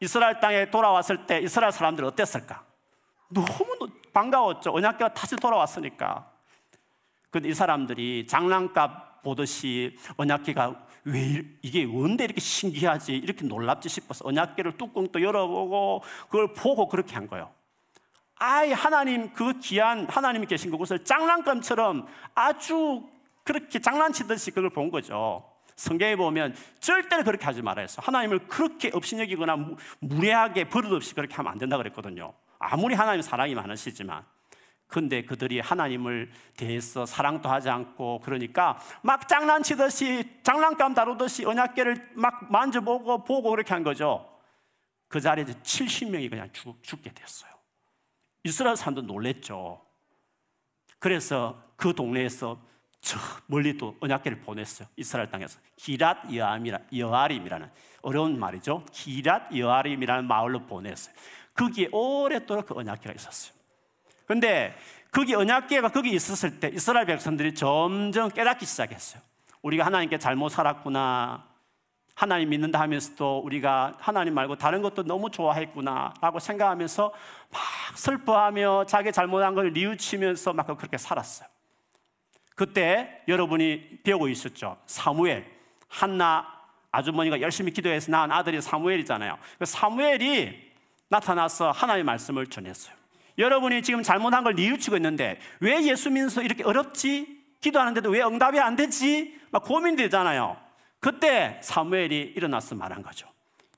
이스라엘 0.00 0.40
땅에 0.40 0.70
돌아왔을 0.70 1.26
때 1.26 1.38
이스라엘 1.40 1.72
사람들 1.72 2.04
어땠을까? 2.04 2.64
너무 3.28 3.88
반가웠죠. 4.12 4.72
언약궤가 4.72 5.14
다시 5.14 5.36
돌아왔으니까. 5.36 6.30
근데 7.30 7.48
이 7.48 7.54
사람들이 7.54 8.26
장난감 8.26 9.02
보듯이 9.22 9.96
언약궤가 10.16 10.86
왜 11.04 11.44
이게 11.62 11.86
뭔데 11.86 12.24
이렇게 12.24 12.40
신기하지 12.40 13.14
이렇게 13.14 13.44
놀랍지 13.44 13.88
싶어서 13.88 14.26
언약궤를 14.26 14.72
뚜껑도 14.76 15.22
열어보고 15.22 16.02
그걸 16.28 16.52
보고 16.52 16.88
그렇게 16.88 17.14
한 17.14 17.28
거예요. 17.28 17.50
아예 18.36 18.72
하나님 18.72 19.32
그 19.32 19.58
귀한 19.60 20.06
하나님이 20.08 20.46
계신 20.46 20.70
그곳을 20.70 21.04
장난감처럼 21.04 22.06
아주 22.34 23.08
그렇게 23.44 23.78
장난치듯이 23.78 24.50
그걸 24.50 24.70
본 24.70 24.90
거죠. 24.90 25.44
성경에 25.76 26.16
보면 26.16 26.54
절대로 26.80 27.22
그렇게 27.22 27.44
하지 27.44 27.62
말아야 27.62 27.82
했어. 27.82 28.00
하나님을 28.02 28.48
그렇게 28.48 28.90
업신여기거나 28.92 29.56
무례하게 30.00 30.68
버릇없이 30.68 31.14
그렇게 31.14 31.34
하면 31.34 31.52
안 31.52 31.58
된다 31.58 31.76
그랬거든요. 31.76 32.32
아무리 32.58 32.94
하나님 32.94 33.22
사랑이 33.22 33.54
많으시지만. 33.54 34.24
근데 34.88 35.24
그들이 35.24 35.60
하나님을 35.60 36.30
대해서 36.56 37.04
사랑도 37.04 37.48
하지 37.48 37.68
않고 37.68 38.20
그러니까 38.20 38.78
막 39.02 39.26
장난치듯이 39.28 40.40
장난감 40.42 40.94
다루듯이 40.94 41.44
언약계를 41.44 42.12
막 42.14 42.50
만져보고 42.50 43.24
보고 43.24 43.50
그렇게 43.50 43.74
한 43.74 43.82
거죠. 43.82 44.32
그 45.08 45.20
자리에 45.20 45.44
70명이 45.44 46.30
그냥 46.30 46.48
죽, 46.52 46.82
죽게 46.82 47.12
됐어요. 47.12 47.50
이스라엘 48.44 48.76
사람도 48.76 49.02
놀랬죠. 49.02 49.84
그래서 51.00 51.60
그 51.76 51.92
동네에서 51.92 52.60
저 53.00 53.18
멀리 53.46 53.76
또 53.76 53.96
언약계를 54.00 54.40
보냈어요. 54.40 54.88
이스라엘 54.96 55.30
땅에서 55.30 55.58
기랏 55.78 56.34
여암이라 56.34 56.78
여아림이라는 56.96 57.70
어려운 58.02 58.38
말이죠. 58.38 58.84
기랏 58.90 59.56
여아림이라는 59.56 60.26
마을로 60.26 60.66
보냈어요. 60.66 61.14
거기에 61.54 61.88
오랫도록 61.92 62.66
그 62.66 62.74
언약계가 62.76 63.14
있었어요. 63.14 63.56
근데 64.26 64.76
거기 65.10 65.34
언약계가 65.34 65.90
거기 65.90 66.10
있었을 66.10 66.60
때 66.60 66.68
이스라엘 66.68 67.06
백성들이 67.06 67.54
점점 67.54 68.28
깨닫기 68.28 68.66
시작했어요. 68.66 69.22
우리가 69.62 69.86
하나님께 69.86 70.18
잘못 70.18 70.50
살았구나. 70.50 71.56
하나님 72.14 72.48
믿는다 72.48 72.80
하면서도 72.80 73.40
우리가 73.40 73.94
하나님 73.98 74.34
말고 74.34 74.56
다른 74.56 74.80
것도 74.80 75.02
너무 75.02 75.30
좋아했구나 75.30 76.14
라고 76.20 76.38
생각하면서 76.38 77.12
막 77.50 77.98
슬퍼하며 77.98 78.86
자기 78.86 79.12
잘못한 79.12 79.54
걸 79.54 79.72
뉘우치면서 79.72 80.54
막 80.54 80.66
그렇게 80.66 80.96
살았어요. 80.96 81.48
그때 82.56 83.22
여러분이 83.28 84.00
배우고 84.02 84.28
있었죠. 84.28 84.78
사무엘, 84.86 85.44
한나 85.88 86.56
아주머니가 86.90 87.40
열심히 87.42 87.70
기도해서 87.70 88.10
낳은 88.10 88.32
아들이 88.32 88.60
사무엘이잖아요. 88.60 89.38
그 89.58 89.66
사무엘이 89.66 90.72
나타나서 91.08 91.70
하나님의 91.70 92.04
말씀을 92.04 92.46
전했어요. 92.46 92.96
여러분이 93.38 93.82
지금 93.82 94.02
잘못한 94.02 94.42
걸 94.42 94.54
뉘우치고 94.54 94.96
있는데 94.96 95.38
왜 95.60 95.82
예수 95.86 96.10
믿어서 96.10 96.42
이렇게 96.42 96.64
어렵지? 96.64 97.36
기도하는데도 97.60 98.08
왜 98.08 98.22
응답이 98.22 98.58
안 98.58 98.74
되지? 98.74 99.38
막 99.50 99.62
고민되잖아요. 99.62 100.56
그때 100.98 101.60
사무엘이 101.62 102.32
일어나서 102.36 102.74
말한 102.74 103.02
거죠. 103.02 103.28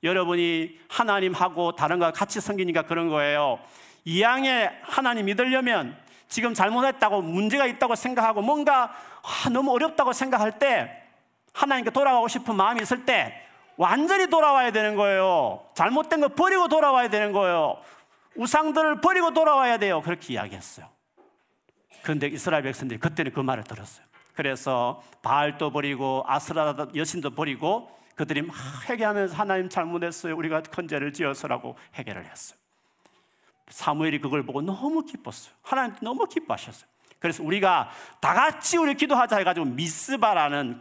여러분이 0.05 0.79
하나님하고 0.89 1.75
다른 1.75 1.99
거 1.99 2.13
같이 2.13 2.41
섬기니까 2.41 2.83
그런 2.83 3.09
거예요. 3.09 3.59
이양에 4.05 4.71
하나님 4.83 5.27
믿으려면 5.27 5.99
지금 6.29 6.55
잘못했다고 6.55 7.23
문제가 7.23 7.67
있다고 7.67 7.95
생각하고 7.95 8.43
뭔가 8.43 8.93
아, 9.23 9.49
너무 9.49 9.73
어렵다고 9.73 10.13
생각할 10.13 10.59
때 10.59 11.03
하나님께 11.55 11.91
돌아가고 11.91 12.29
싶은 12.29 12.55
마음이 12.55 12.83
있을 12.83 13.05
때 13.05 13.45
완전히 13.77 14.29
돌아와야 14.29 14.71
되는 14.71 14.97
거예요. 14.97 15.65
잘못된 15.75 16.21
거 16.21 16.29
버리고 16.29 16.69
돌아와야 16.69 17.09
되는 17.09 17.33
거예요. 17.33 17.79
우상들을 18.37 19.01
버리고 19.01 19.33
돌아와야 19.33 19.79
돼요. 19.79 20.03
그렇게 20.03 20.35
이야기했어요. 20.35 20.87
그런데 22.03 22.29
이스라엘 22.29 22.63
백성들이 22.63 23.01
그때는 23.01 23.33
그 23.33 23.41
말을 23.41 23.65
들었어요. 23.65 24.07
그래서 24.35 25.03
바알도 25.23 25.73
버리고 25.73 26.23
아스라 26.27 26.75
여신도 26.95 27.31
버리고 27.31 27.91
그들이 28.15 28.43
막 28.43 28.57
회개하면서 28.89 29.35
하나님 29.35 29.69
잘못했어요. 29.69 30.37
우리가 30.37 30.63
큰 30.63 30.87
죄를 30.87 31.13
지어서라고 31.13 31.77
해결을 31.95 32.25
했어요. 32.27 32.59
사무엘이 33.71 34.21
그걸 34.21 34.45
보고 34.45 34.63
너무 34.63 35.05
기뻤어요. 35.05 35.55
하나님 35.63 35.97
너무 36.01 36.27
기뻐하셨어요. 36.27 36.89
그래서 37.19 37.43
우리가 37.43 37.91
다 38.21 38.35
같이 38.35 38.77
우리 38.77 38.95
기도하자 38.95 39.39
해가지고 39.39 39.67
미스바라는 39.67 40.81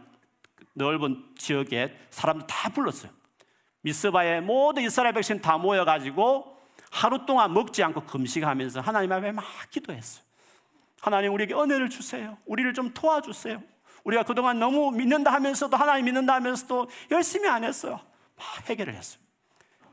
넓은 0.73 1.25
지역에 1.37 1.97
사람들 2.11 2.47
다 2.47 2.69
불렀어요. 2.69 3.11
미스바에 3.81 4.41
모든 4.41 4.83
이스라엘 4.83 5.13
백성 5.13 5.39
다 5.39 5.57
모여가지고 5.57 6.57
하루 6.91 7.25
동안 7.25 7.53
먹지 7.53 7.83
않고 7.83 8.05
금식하면서 8.05 8.81
하나님 8.81 9.11
앞에 9.11 9.31
막 9.31 9.45
기도했어요. 9.69 10.23
하나님 11.01 11.33
우리에게 11.33 11.53
은혜를 11.53 11.89
주세요. 11.89 12.37
우리를 12.45 12.73
좀 12.73 12.93
도와주세요. 12.93 13.61
우리가 14.03 14.23
그동안 14.23 14.59
너무 14.59 14.91
믿는다 14.91 15.33
하면서도 15.33 15.75
하나님 15.75 16.05
믿는다 16.05 16.35
하면서도 16.35 16.89
열심히 17.11 17.49
안 17.49 17.63
했어요. 17.63 17.99
막 18.35 18.69
해결을 18.69 18.95
했어요. 18.95 19.19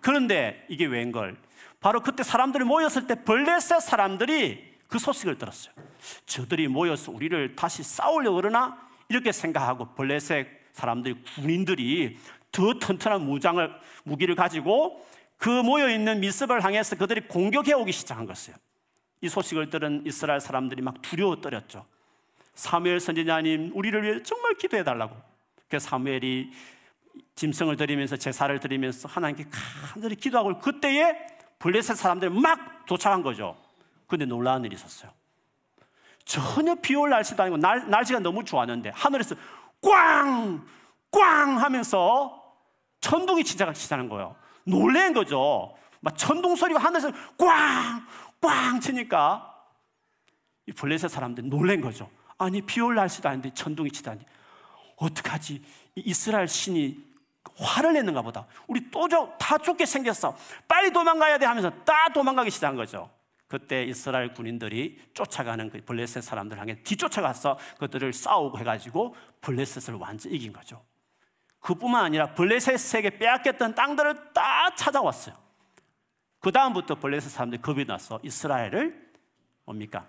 그런데 0.00 0.64
이게 0.68 0.86
웬걸? 0.86 1.36
바로 1.84 2.00
그때 2.00 2.22
사람들이 2.22 2.64
모였을 2.64 3.06
때 3.06 3.14
벌레셋 3.14 3.82
사람들이 3.82 4.72
그 4.88 4.98
소식을 4.98 5.36
들었어요. 5.36 5.74
저들이 6.24 6.66
모여서 6.66 7.12
우리를 7.12 7.56
다시 7.56 7.82
싸우려고 7.82 8.36
그러나 8.36 8.78
이렇게 9.10 9.32
생각하고 9.32 9.94
벌레셋 9.94 10.48
사람들이 10.72 11.22
군인들이 11.34 12.16
더 12.50 12.78
튼튼한 12.78 13.20
무장을 13.26 13.70
무기를 14.04 14.34
가지고 14.34 15.06
그 15.36 15.50
모여 15.50 15.90
있는 15.90 16.20
미스를 16.20 16.64
향해서 16.64 16.96
그들이 16.96 17.28
공격해 17.28 17.74
오기 17.74 17.92
시작한 17.92 18.24
것이에요. 18.24 18.56
이 19.20 19.28
소식을 19.28 19.68
들은 19.68 20.04
이스라엘 20.06 20.40
사람들이 20.40 20.80
막 20.80 21.02
두려워 21.02 21.38
떨었죠. 21.42 21.84
사무엘 22.54 22.98
선지자님, 22.98 23.72
우리를 23.74 24.02
위해 24.02 24.22
정말 24.22 24.54
기도해 24.54 24.84
달라고. 24.84 25.14
그 25.68 25.78
사무엘이 25.78 26.50
짐승을 27.34 27.76
드리면서 27.76 28.16
제사를 28.16 28.58
드리면서 28.58 29.06
하나님께 29.06 29.44
간절히 29.92 30.16
기도하고 30.16 30.58
그때에 30.60 31.33
블레셋 31.58 31.96
사람들이 31.96 32.30
막 32.30 32.84
도착한 32.86 33.22
거죠. 33.22 33.56
근데 34.06 34.24
놀라운 34.26 34.64
일이 34.64 34.74
있었어요. 34.74 35.10
전혀 36.24 36.74
비 36.76 36.94
올 36.94 37.10
날씨도 37.10 37.42
아니고 37.42 37.56
날, 37.58 37.88
날씨가 37.90 38.18
너무 38.20 38.44
좋았는데 38.44 38.90
하늘에서 38.94 39.34
꽝! 39.82 40.66
꽝! 41.10 41.60
하면서 41.60 42.42
천둥이 43.00 43.44
시작, 43.44 43.74
시작하는 43.76 44.08
거예요. 44.08 44.34
놀란 44.64 45.12
거죠. 45.12 45.76
막 46.00 46.16
천둥 46.16 46.56
소리가 46.56 46.80
하늘에서 46.80 47.10
꽝! 47.38 48.06
꽝! 48.40 48.80
치니까 48.80 49.50
이 50.66 50.72
블레셋 50.72 51.10
사람들 51.10 51.48
놀란 51.48 51.80
거죠. 51.80 52.10
아니 52.38 52.62
비 52.62 52.80
올 52.80 52.94
날씨도 52.94 53.28
아닌데 53.28 53.52
천둥이 53.52 53.90
치다니. 53.90 54.24
어떡하지? 54.96 55.62
이스라엘 55.96 56.48
신이 56.48 57.13
화를 57.56 57.92
냈는가 57.92 58.22
보다. 58.22 58.46
우리 58.66 58.90
또다 58.90 59.58
죽게 59.62 59.86
생겼어. 59.86 60.36
빨리 60.66 60.92
도망가야 60.92 61.38
돼 61.38 61.46
하면서 61.46 61.70
다 61.84 62.08
도망가기 62.12 62.50
시작한 62.50 62.76
거죠. 62.76 63.10
그때 63.46 63.84
이스라엘 63.84 64.34
군인들이 64.34 65.00
쫓아가는 65.14 65.70
그 65.70 65.80
블레셋 65.84 66.22
사람들 66.22 66.58
향해 66.58 66.82
뒤쫓아가서 66.82 67.58
그들을 67.78 68.12
싸우고 68.12 68.58
해가지고 68.58 69.14
블레셋을 69.42 69.98
완전 70.00 70.32
이긴 70.32 70.52
거죠. 70.52 70.82
그뿐만 71.60 72.04
아니라 72.04 72.34
블레셋에게 72.34 73.18
빼앗겼던 73.18 73.74
땅들을 73.74 74.32
다 74.32 74.74
찾아왔어요. 74.74 75.36
그 76.40 76.50
다음부터 76.50 76.96
블레셋 76.96 77.30
사람들이 77.30 77.62
겁이 77.62 77.86
나서 77.86 78.18
이스라엘을 78.22 79.12
뭡니까? 79.64 80.06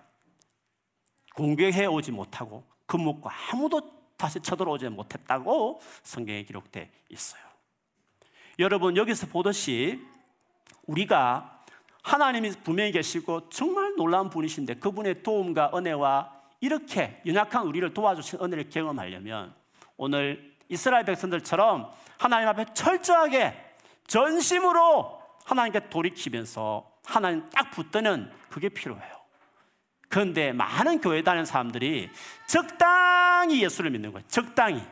공격해 1.36 1.86
오지 1.86 2.12
못하고 2.12 2.66
금목과 2.86 3.32
아무도 3.52 3.82
다시 4.18 4.40
쳐들어오지 4.40 4.90
못했다고 4.90 5.82
성경에 6.04 6.44
기록돼 6.44 6.92
있어요. 7.10 7.42
여러분 8.60 8.96
여기서 8.96 9.28
보듯이 9.28 10.02
우리가 10.84 11.64
하나님이 12.04 12.52
분명히 12.64 12.92
계시고 12.92 13.50
정말 13.50 13.96
놀라운 13.96 14.30
분이신데 14.30 14.76
그분의 14.76 15.24
도움과 15.24 15.72
은혜와 15.74 16.32
이렇게 16.62 17.22
연약한 17.26 17.66
우리를 17.66 17.94
도와주신 17.94 18.40
은혜를 18.42 18.70
경험하려면 18.70 19.54
오늘 19.98 20.56
이스라엘 20.70 21.04
백성들처럼 21.06 21.92
하나님 22.18 22.48
앞에 22.50 22.66
철저하게 22.74 23.56
전심으로 24.08 25.22
하나님께 25.46 25.90
돌이키면서 25.90 26.90
하나님 27.04 27.48
딱 27.50 27.72
붙드는 27.72 28.32
그게 28.50 28.70
필요해요. 28.70 29.16
그런데 30.08 30.54
많은 30.54 31.02
교회 31.02 31.22
다니는 31.22 31.46
사람들이 31.46 32.10
적당 32.48 33.15
히 33.50 33.64
예수를 33.64 33.92
믿는 33.92 34.12
거예요. 34.12 34.26
적당히. 34.28 34.84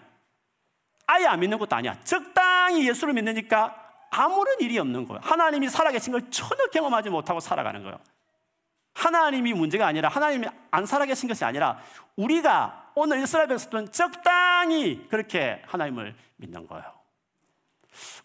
아예 1.08 1.26
안 1.26 1.40
믿는 1.40 1.58
것도 1.58 1.76
아니야. 1.76 2.00
적당히 2.04 2.88
예수를 2.88 3.14
믿으니까 3.14 3.76
아무런 4.10 4.60
일이 4.60 4.78
없는 4.78 5.08
거예요. 5.08 5.22
하나님이 5.24 5.70
살아계신 5.70 6.12
걸 6.12 6.30
전혀 6.30 6.68
경험하지 6.72 7.10
못하고 7.10 7.40
살아가는 7.40 7.82
거예요. 7.84 8.00
하나님이 8.94 9.54
문제가 9.54 9.88
아니라 9.88 10.10
하나님이 10.10 10.48
안 10.72 10.86
살아계신 10.86 11.28
것이 11.28 11.44
아니라 11.44 11.80
우리가 12.16 12.92
오늘 12.96 13.22
이스라엘 13.22 13.48
백성들은 13.48 13.92
적당히 13.92 15.08
그렇게 15.10 15.62
하나님을 15.66 16.16
믿는 16.36 16.68
거예요. 16.68 16.86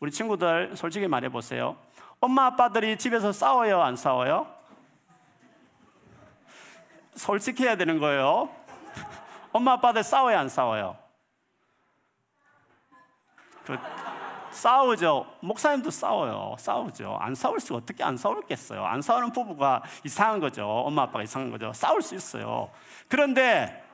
우리 0.01 0.11
친구들 0.11 0.77
솔직히 0.77 1.09
말해 1.09 1.31
보세요. 1.31 1.77
엄마 2.21 2.47
아빠들이 2.47 2.99
집에서 2.99 3.33
싸워요, 3.33 3.81
안 3.81 3.97
싸워요? 3.97 4.53
솔직해야 7.15 7.77
되는 7.77 7.99
거예요. 7.99 8.55
엄마 9.53 9.73
아빠들 9.73 10.03
싸워요, 10.03 10.39
안 10.39 10.49
싸워요? 10.49 10.97
그, 13.65 13.77
싸우죠. 14.51 15.27
목사님도 15.41 15.91
싸워요. 15.91 16.57
싸우죠. 16.59 17.17
안 17.21 17.35
싸울 17.35 17.61
수 17.61 17.75
어떻게 17.75 18.03
안 18.03 18.17
싸울겠어요? 18.17 18.85
안 18.85 19.03
싸우는 19.03 19.33
부부가 19.33 19.83
이상한 20.05 20.41
거죠. 20.41 20.67
엄마 20.67 21.03
아빠가 21.03 21.23
이상한 21.23 21.51
거죠. 21.51 21.73
싸울 21.73 22.03
수 22.03 22.15
있어요. 22.15 22.71
그런데 23.09 23.85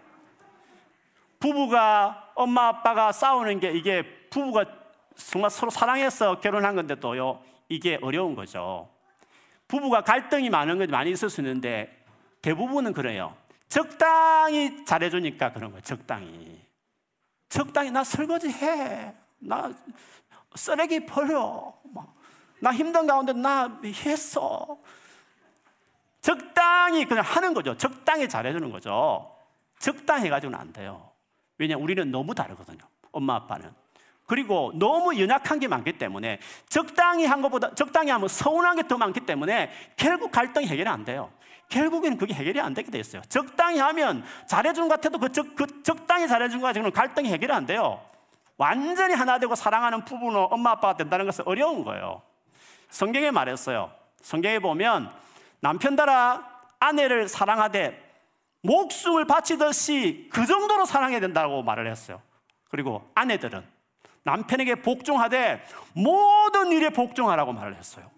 부부가 1.40 2.31
엄마 2.35 2.69
아빠가 2.69 3.12
싸우는 3.12 3.61
게 3.61 3.73
이게 3.73 4.03
부부가 4.31 4.64
정말 5.17 5.51
서로 5.51 5.71
사랑해서 5.71 6.40
결혼한 6.40 6.77
건데도요. 6.77 7.40
이게 7.69 7.99
어려운 8.03 8.35
거죠. 8.35 8.88
부부가 9.69 10.03
갈등이 10.03 10.51
많은 10.51 10.79
건 10.79 10.88
많이 10.88 11.11
있을 11.11 11.31
수 11.31 11.40
있는데 11.40 12.05
대부분은 12.43 12.93
그래요. 12.93 13.35
적당히 13.68 14.85
잘해주니까 14.85 15.53
그런 15.53 15.70
거예요. 15.70 15.83
적당히. 15.83 16.61
적당히 17.48 17.90
나 17.90 18.05
설거지 18.05 18.48
해. 18.48 19.14
나 19.38 19.72
쓰레기 20.55 21.05
버려. 21.07 21.72
나 22.61 22.72
힘든 22.72 23.07
가운데 23.07 23.33
나 23.33 23.81
했어. 23.83 24.79
적당히 26.20 27.05
그냥 27.05 27.24
하는 27.24 27.53
거죠. 27.53 27.77
적당히 27.77 28.29
잘해주는 28.29 28.70
거죠. 28.70 29.37
적당히 29.79 30.27
해가지고는 30.27 30.59
안 30.59 30.72
돼요. 30.72 31.11
왜냐, 31.59 31.77
우리는 31.77 32.11
너무 32.11 32.35
다르거든요. 32.35 32.79
엄마, 33.12 33.35
아빠는. 33.37 33.70
그리고 34.27 34.72
너무 34.77 35.18
연약한 35.20 35.59
게 35.59 35.68
많기 35.68 35.98
때문에 35.98 36.40
적당히 36.68 37.27
한 37.27 37.42
것보다 37.42 37.74
적당히 37.74 38.11
하면 38.11 38.29
서운한 38.29 38.77
게 38.77 38.83
더 38.88 38.96
많기 38.96 39.20
때문에 39.20 39.70
결국 39.96 40.33
갈등이 40.33 40.66
해결이 40.66 40.88
안 40.88 41.05
돼요. 41.05 41.31
결국에는 41.68 42.18
그게 42.18 42.35
해결이 42.35 42.61
안 42.61 42.74
되게 42.74 42.90
돼 42.90 42.98
있어요. 42.98 43.22
적당히 43.29 43.79
하면 43.79 44.24
잘해준 44.46 44.88
것 44.88 44.96
같아도 44.96 45.18
그, 45.18 45.33
적, 45.33 45.55
그 45.57 45.83
적당히 45.83 46.29
잘해준 46.29 46.61
거 46.61 46.66
가지고는 46.66 46.92
갈등이 46.92 47.31
해결이 47.31 47.53
안 47.53 47.66
돼요. 47.66 48.00
완전히 48.57 49.14
하나 49.14 49.38
되고 49.38 49.55
사랑하는 49.55 50.05
부부는 50.05 50.46
엄마 50.50 50.72
아빠가 50.72 50.96
된다는 50.96 51.27
것은 51.27 51.44
어려운 51.46 51.85
거예요. 51.85 52.22
성경에 52.88 53.31
말했어요. 53.31 53.92
성경에 54.20 54.59
보면 54.59 55.11
남편 55.61 55.96
따라 55.96 56.48
아내를 56.79 57.29
사랑하되 57.29 58.03
목숨을 58.62 59.27
바치듯이 59.27 60.29
그 60.33 60.46
정도로 60.46 60.85
사랑해야 60.85 61.20
된다고 61.20 61.62
말을 61.62 61.87
했어요. 61.87 62.22
그리고 62.70 63.11
아내들은 63.14 63.64
남편에게 64.22 64.77
복종하되 64.77 65.64
모든 65.92 66.72
일에 66.72 66.90
복종하라고 66.90 67.53
말을 67.53 67.77
했어요. 67.77 68.11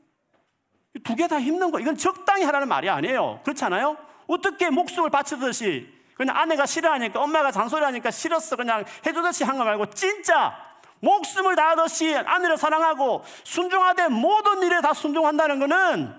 두 1.05 1.15
개 1.17 1.27
다 1.29 1.41
힘든 1.41 1.71
거. 1.71 1.79
이건 1.81 1.97
적당히 1.97 2.45
하라는 2.45 2.69
말이 2.69 2.89
아니에요. 2.89 3.41
그렇잖아요? 3.45 3.97
어떻게 4.27 4.71
목숨을 4.71 5.11
바치듯이 5.11 5.93
그냥 6.15 6.37
아내가 6.37 6.65
싫어하니까 6.67 7.21
엄마가 7.21 7.51
잔소리하니까 7.53 8.11
싫었어 8.11 8.57
그냥 8.57 8.85
해주듯이 9.07 9.45
한 9.45 9.59
거 9.59 9.65
말고 9.65 9.91
진짜 9.91 10.57
목숨을 11.01 11.55
다하듯이 11.57 12.17
아내를 12.17 12.57
사랑하고 12.57 13.23
순종하되 13.45 14.09
모든 14.09 14.63
일에 14.63 14.81
다 14.81 14.95
순종한다는 14.95 15.59
거는 15.59 16.15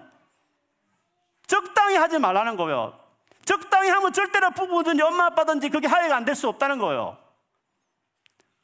적당히 1.48 1.96
하지 1.96 2.20
말라는 2.20 2.56
거예요. 2.58 3.00
적당히 3.46 3.90
하면 3.90 4.12
절대로 4.14 4.52
부부든지 4.52 5.02
엄마 5.02 5.26
아빠든지 5.28 5.70
그게 5.70 5.88
하해가 5.88 6.16
안 6.18 6.26
될 6.26 6.36
수 6.36 6.48
없다는 6.50 6.78
거예요. 6.78 7.18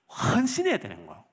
헌신해야 0.10 0.78
되는 0.78 1.08
거예요. 1.08 1.24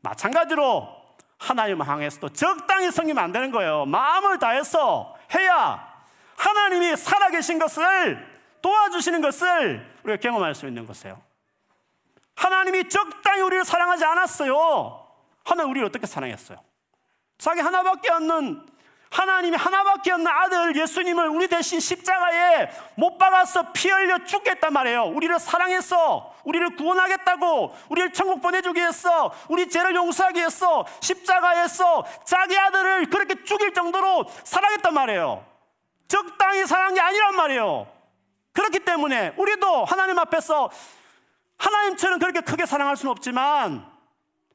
마찬가지로 0.00 0.99
하나님을 1.40 1.88
향해서도 1.88 2.28
적당히 2.30 2.90
섬기면 2.90 3.22
안 3.24 3.32
되는 3.32 3.50
거예요. 3.50 3.86
마음을 3.86 4.38
다해서 4.38 5.16
해야 5.34 5.90
하나님이 6.36 6.96
살아계신 6.96 7.58
것을 7.58 8.28
도와주시는 8.62 9.22
것을 9.22 9.98
우리가 10.04 10.20
경험할 10.20 10.54
수 10.54 10.66
있는 10.66 10.86
것이에요. 10.86 11.20
하나님이 12.36 12.88
적당히 12.88 13.40
우리를 13.40 13.64
사랑하지 13.64 14.04
않았어요. 14.04 15.06
하나님 15.44 15.70
우리를 15.70 15.86
어떻게 15.86 16.06
사랑했어요? 16.06 16.58
자기 17.38 17.60
하나밖에 17.60 18.10
없는 18.10 18.66
하나님이 19.10 19.56
하나밖에 19.56 20.12
없는 20.12 20.26
아들 20.28 20.76
예수님을 20.76 21.28
우리 21.28 21.48
대신 21.48 21.80
십자가에 21.80 22.70
못 22.94 23.18
박아서 23.18 23.72
피 23.72 23.90
흘려 23.90 24.24
죽겠단 24.24 24.72
말이에요. 24.72 25.06
우리를 25.06 25.36
사랑해서 25.40 26.32
우리를 26.44 26.76
구원하겠다고 26.76 27.74
우리를 27.88 28.12
천국 28.12 28.40
보내주기 28.40 28.80
위해서 28.80 29.32
우리 29.48 29.68
죄를 29.68 29.94
용서하기 29.96 30.38
위해서 30.38 30.86
십자가에서 31.00 32.04
자기 32.24 32.56
아들을 32.56 33.10
그렇게 33.10 33.42
죽일 33.42 33.74
정도로 33.74 34.26
사랑했단 34.44 34.94
말이에요. 34.94 35.44
적당히 36.06 36.64
사랑한 36.66 36.94
게 36.94 37.00
아니란 37.00 37.34
말이에요. 37.34 37.86
그렇기 38.52 38.80
때문에 38.80 39.34
우리도 39.36 39.84
하나님 39.86 40.18
앞에서 40.20 40.70
하나님처럼 41.58 42.20
그렇게 42.20 42.40
크게 42.40 42.64
사랑할 42.64 42.96
수는 42.96 43.10
없지만 43.10 43.84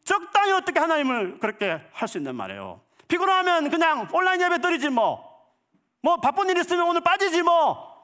적당히 0.05 0.53
어떻게 0.53 0.79
하나님을 0.79 1.39
그렇게 1.39 1.81
할 1.91 2.07
수 2.07 2.17
있는 2.17 2.35
말이에요. 2.35 2.84
피곤하면 3.07 3.69
그냥 3.69 4.07
온라인 4.11 4.41
예배 4.41 4.59
드리지 4.59 4.89
뭐. 4.89 5.35
뭐 6.01 6.17
바쁜 6.17 6.49
일 6.49 6.57
있으면 6.57 6.87
오늘 6.87 7.01
빠지지 7.01 7.41
뭐. 7.41 7.95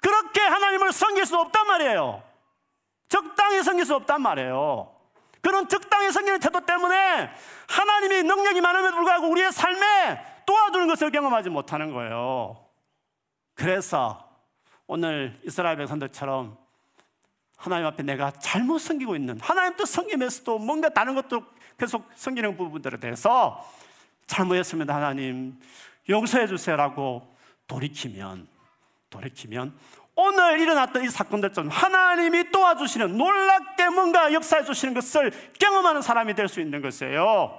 그렇게 0.00 0.40
하나님을 0.40 0.92
섬길 0.92 1.26
수 1.26 1.36
없단 1.38 1.66
말이에요. 1.66 2.22
적당히 3.08 3.62
섬길 3.62 3.84
수 3.86 3.94
없단 3.94 4.20
말이에요. 4.20 4.92
그런 5.40 5.68
적당히 5.68 6.10
섬기는 6.10 6.40
태도 6.40 6.60
때문에 6.60 7.30
하나님이 7.68 8.22
능력이 8.24 8.60
많음에도 8.60 8.96
불구하고 8.96 9.28
우리의 9.28 9.52
삶에 9.52 10.42
도와주는 10.44 10.86
것을 10.88 11.10
경험하지 11.10 11.50
못하는 11.50 11.92
거예요. 11.92 12.64
그래서 13.54 14.28
오늘 14.86 15.40
이스라엘 15.44 15.76
백성들처럼 15.76 16.56
하나님 17.56 17.86
앞에 17.86 18.02
내가 18.02 18.30
잘못 18.32 18.78
섬기고 18.78 19.16
있는 19.16 19.38
하나님 19.40 19.76
도 19.76 19.84
섬기면서도 19.84 20.58
뭔가 20.58 20.88
다른 20.88 21.14
것도 21.14 21.42
계속 21.78 22.08
섬기는 22.14 22.56
부분들에 22.56 22.98
대해서 22.98 23.64
잘못했습니다. 24.26 24.94
하나님 24.94 25.58
용서해 26.08 26.46
주세요라고 26.46 27.36
돌이키면 27.66 28.46
돌이키면 29.10 29.74
오늘 30.14 30.60
일어났던 30.60 31.04
이 31.04 31.08
사건들처럼 31.08 31.70
하나님이 31.70 32.50
도와주시는 32.50 33.16
놀랍게 33.16 33.90
뭔가 33.90 34.32
역사해 34.32 34.64
주시는 34.64 34.94
것을 34.94 35.30
경험하는 35.58 36.00
사람이 36.00 36.34
될 36.34 36.48
수 36.48 36.60
있는 36.60 36.80
것이에요. 36.80 37.58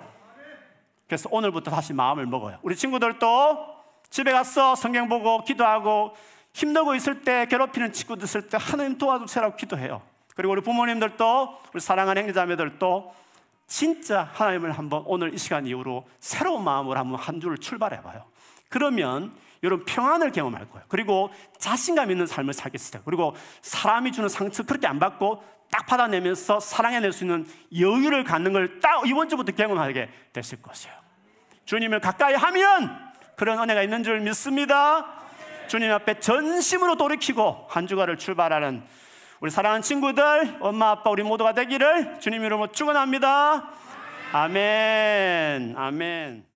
그래서 1.08 1.30
오늘부터 1.32 1.72
다시 1.72 1.94
마음을 1.94 2.26
먹어요. 2.26 2.58
우리 2.64 2.76
친구들도 2.76 3.78
집에 4.10 4.32
가서 4.32 4.76
성경 4.76 5.08
보고 5.08 5.44
기도하고 5.44 6.16
힘들고 6.54 6.96
있을 6.96 7.22
때 7.22 7.46
괴롭히는 7.46 7.94
친구들 7.94 8.24
있을 8.24 8.50
때 8.50 8.58
하나님 8.60 8.98
도와주세요라고 8.98 9.56
기도해요. 9.56 10.02
그리고 10.36 10.54
우리 10.54 10.62
부모님들도 10.62 11.60
우리 11.74 11.80
사랑하는 11.80 12.24
형제자매들도 12.24 13.14
진짜 13.68 14.30
하나님을 14.34 14.72
한번 14.72 15.04
오늘 15.06 15.34
이 15.34 15.38
시간 15.38 15.68
이후로 15.68 16.06
새로운 16.20 16.64
마음으로 16.64 16.98
한번 16.98 17.20
한 17.20 17.40
주를 17.40 17.58
출발해 17.58 18.02
봐요. 18.02 18.24
그러면 18.70 19.34
여러분 19.64 19.86
평안을 19.86 20.32
경험할 20.32 20.70
거예요. 20.70 20.86
그리고 20.88 21.30
자신감 21.58 22.12
있는 22.12 22.26
삶을 22.28 22.54
살겠어요. 22.54 23.04
그리고 23.06 23.36
사람이 23.62 24.12
주는 24.12 24.30
상처 24.30 24.64
그렇게 24.64 24.88
안 24.88 25.00
받고 25.00 25.44
딱 25.70 25.86
받아내면서 25.86 26.60
사랑해낼 26.62 27.12
수 27.12 27.26
있는 27.26 27.46
여유를 27.78 28.24
갖는 28.24 28.54
걸 28.54 28.80
딱 28.80 29.06
이번 29.08 29.28
주부터 29.28 29.52
경험하게 29.52 30.10
되실 30.32 30.62
것이에요. 30.62 30.96
주님을 31.66 32.00
가까이 32.00 32.36
하면 32.36 32.98
그런 33.36 33.60
은혜가 33.60 33.84
있는 33.84 34.04
줄 34.04 34.22
믿습니다. 34.22 35.06
주님 35.68 35.92
앞에 35.92 36.20
전심으로 36.20 36.96
돌이키고 36.96 37.68
한 37.70 37.88
주간을 37.88 38.18
출발하는 38.18 38.84
우리 39.40 39.52
사랑하는 39.52 39.84
친구들, 39.84 40.58
엄마, 40.62 40.90
아빠, 40.92 41.12
우리 41.12 41.22
모두가 41.22 41.54
되기를 41.54 42.20
주님 42.20 42.44
이름으로 42.44 42.72
축원합니다. 42.72 43.70
아멘, 44.34 45.76
아멘. 45.78 46.48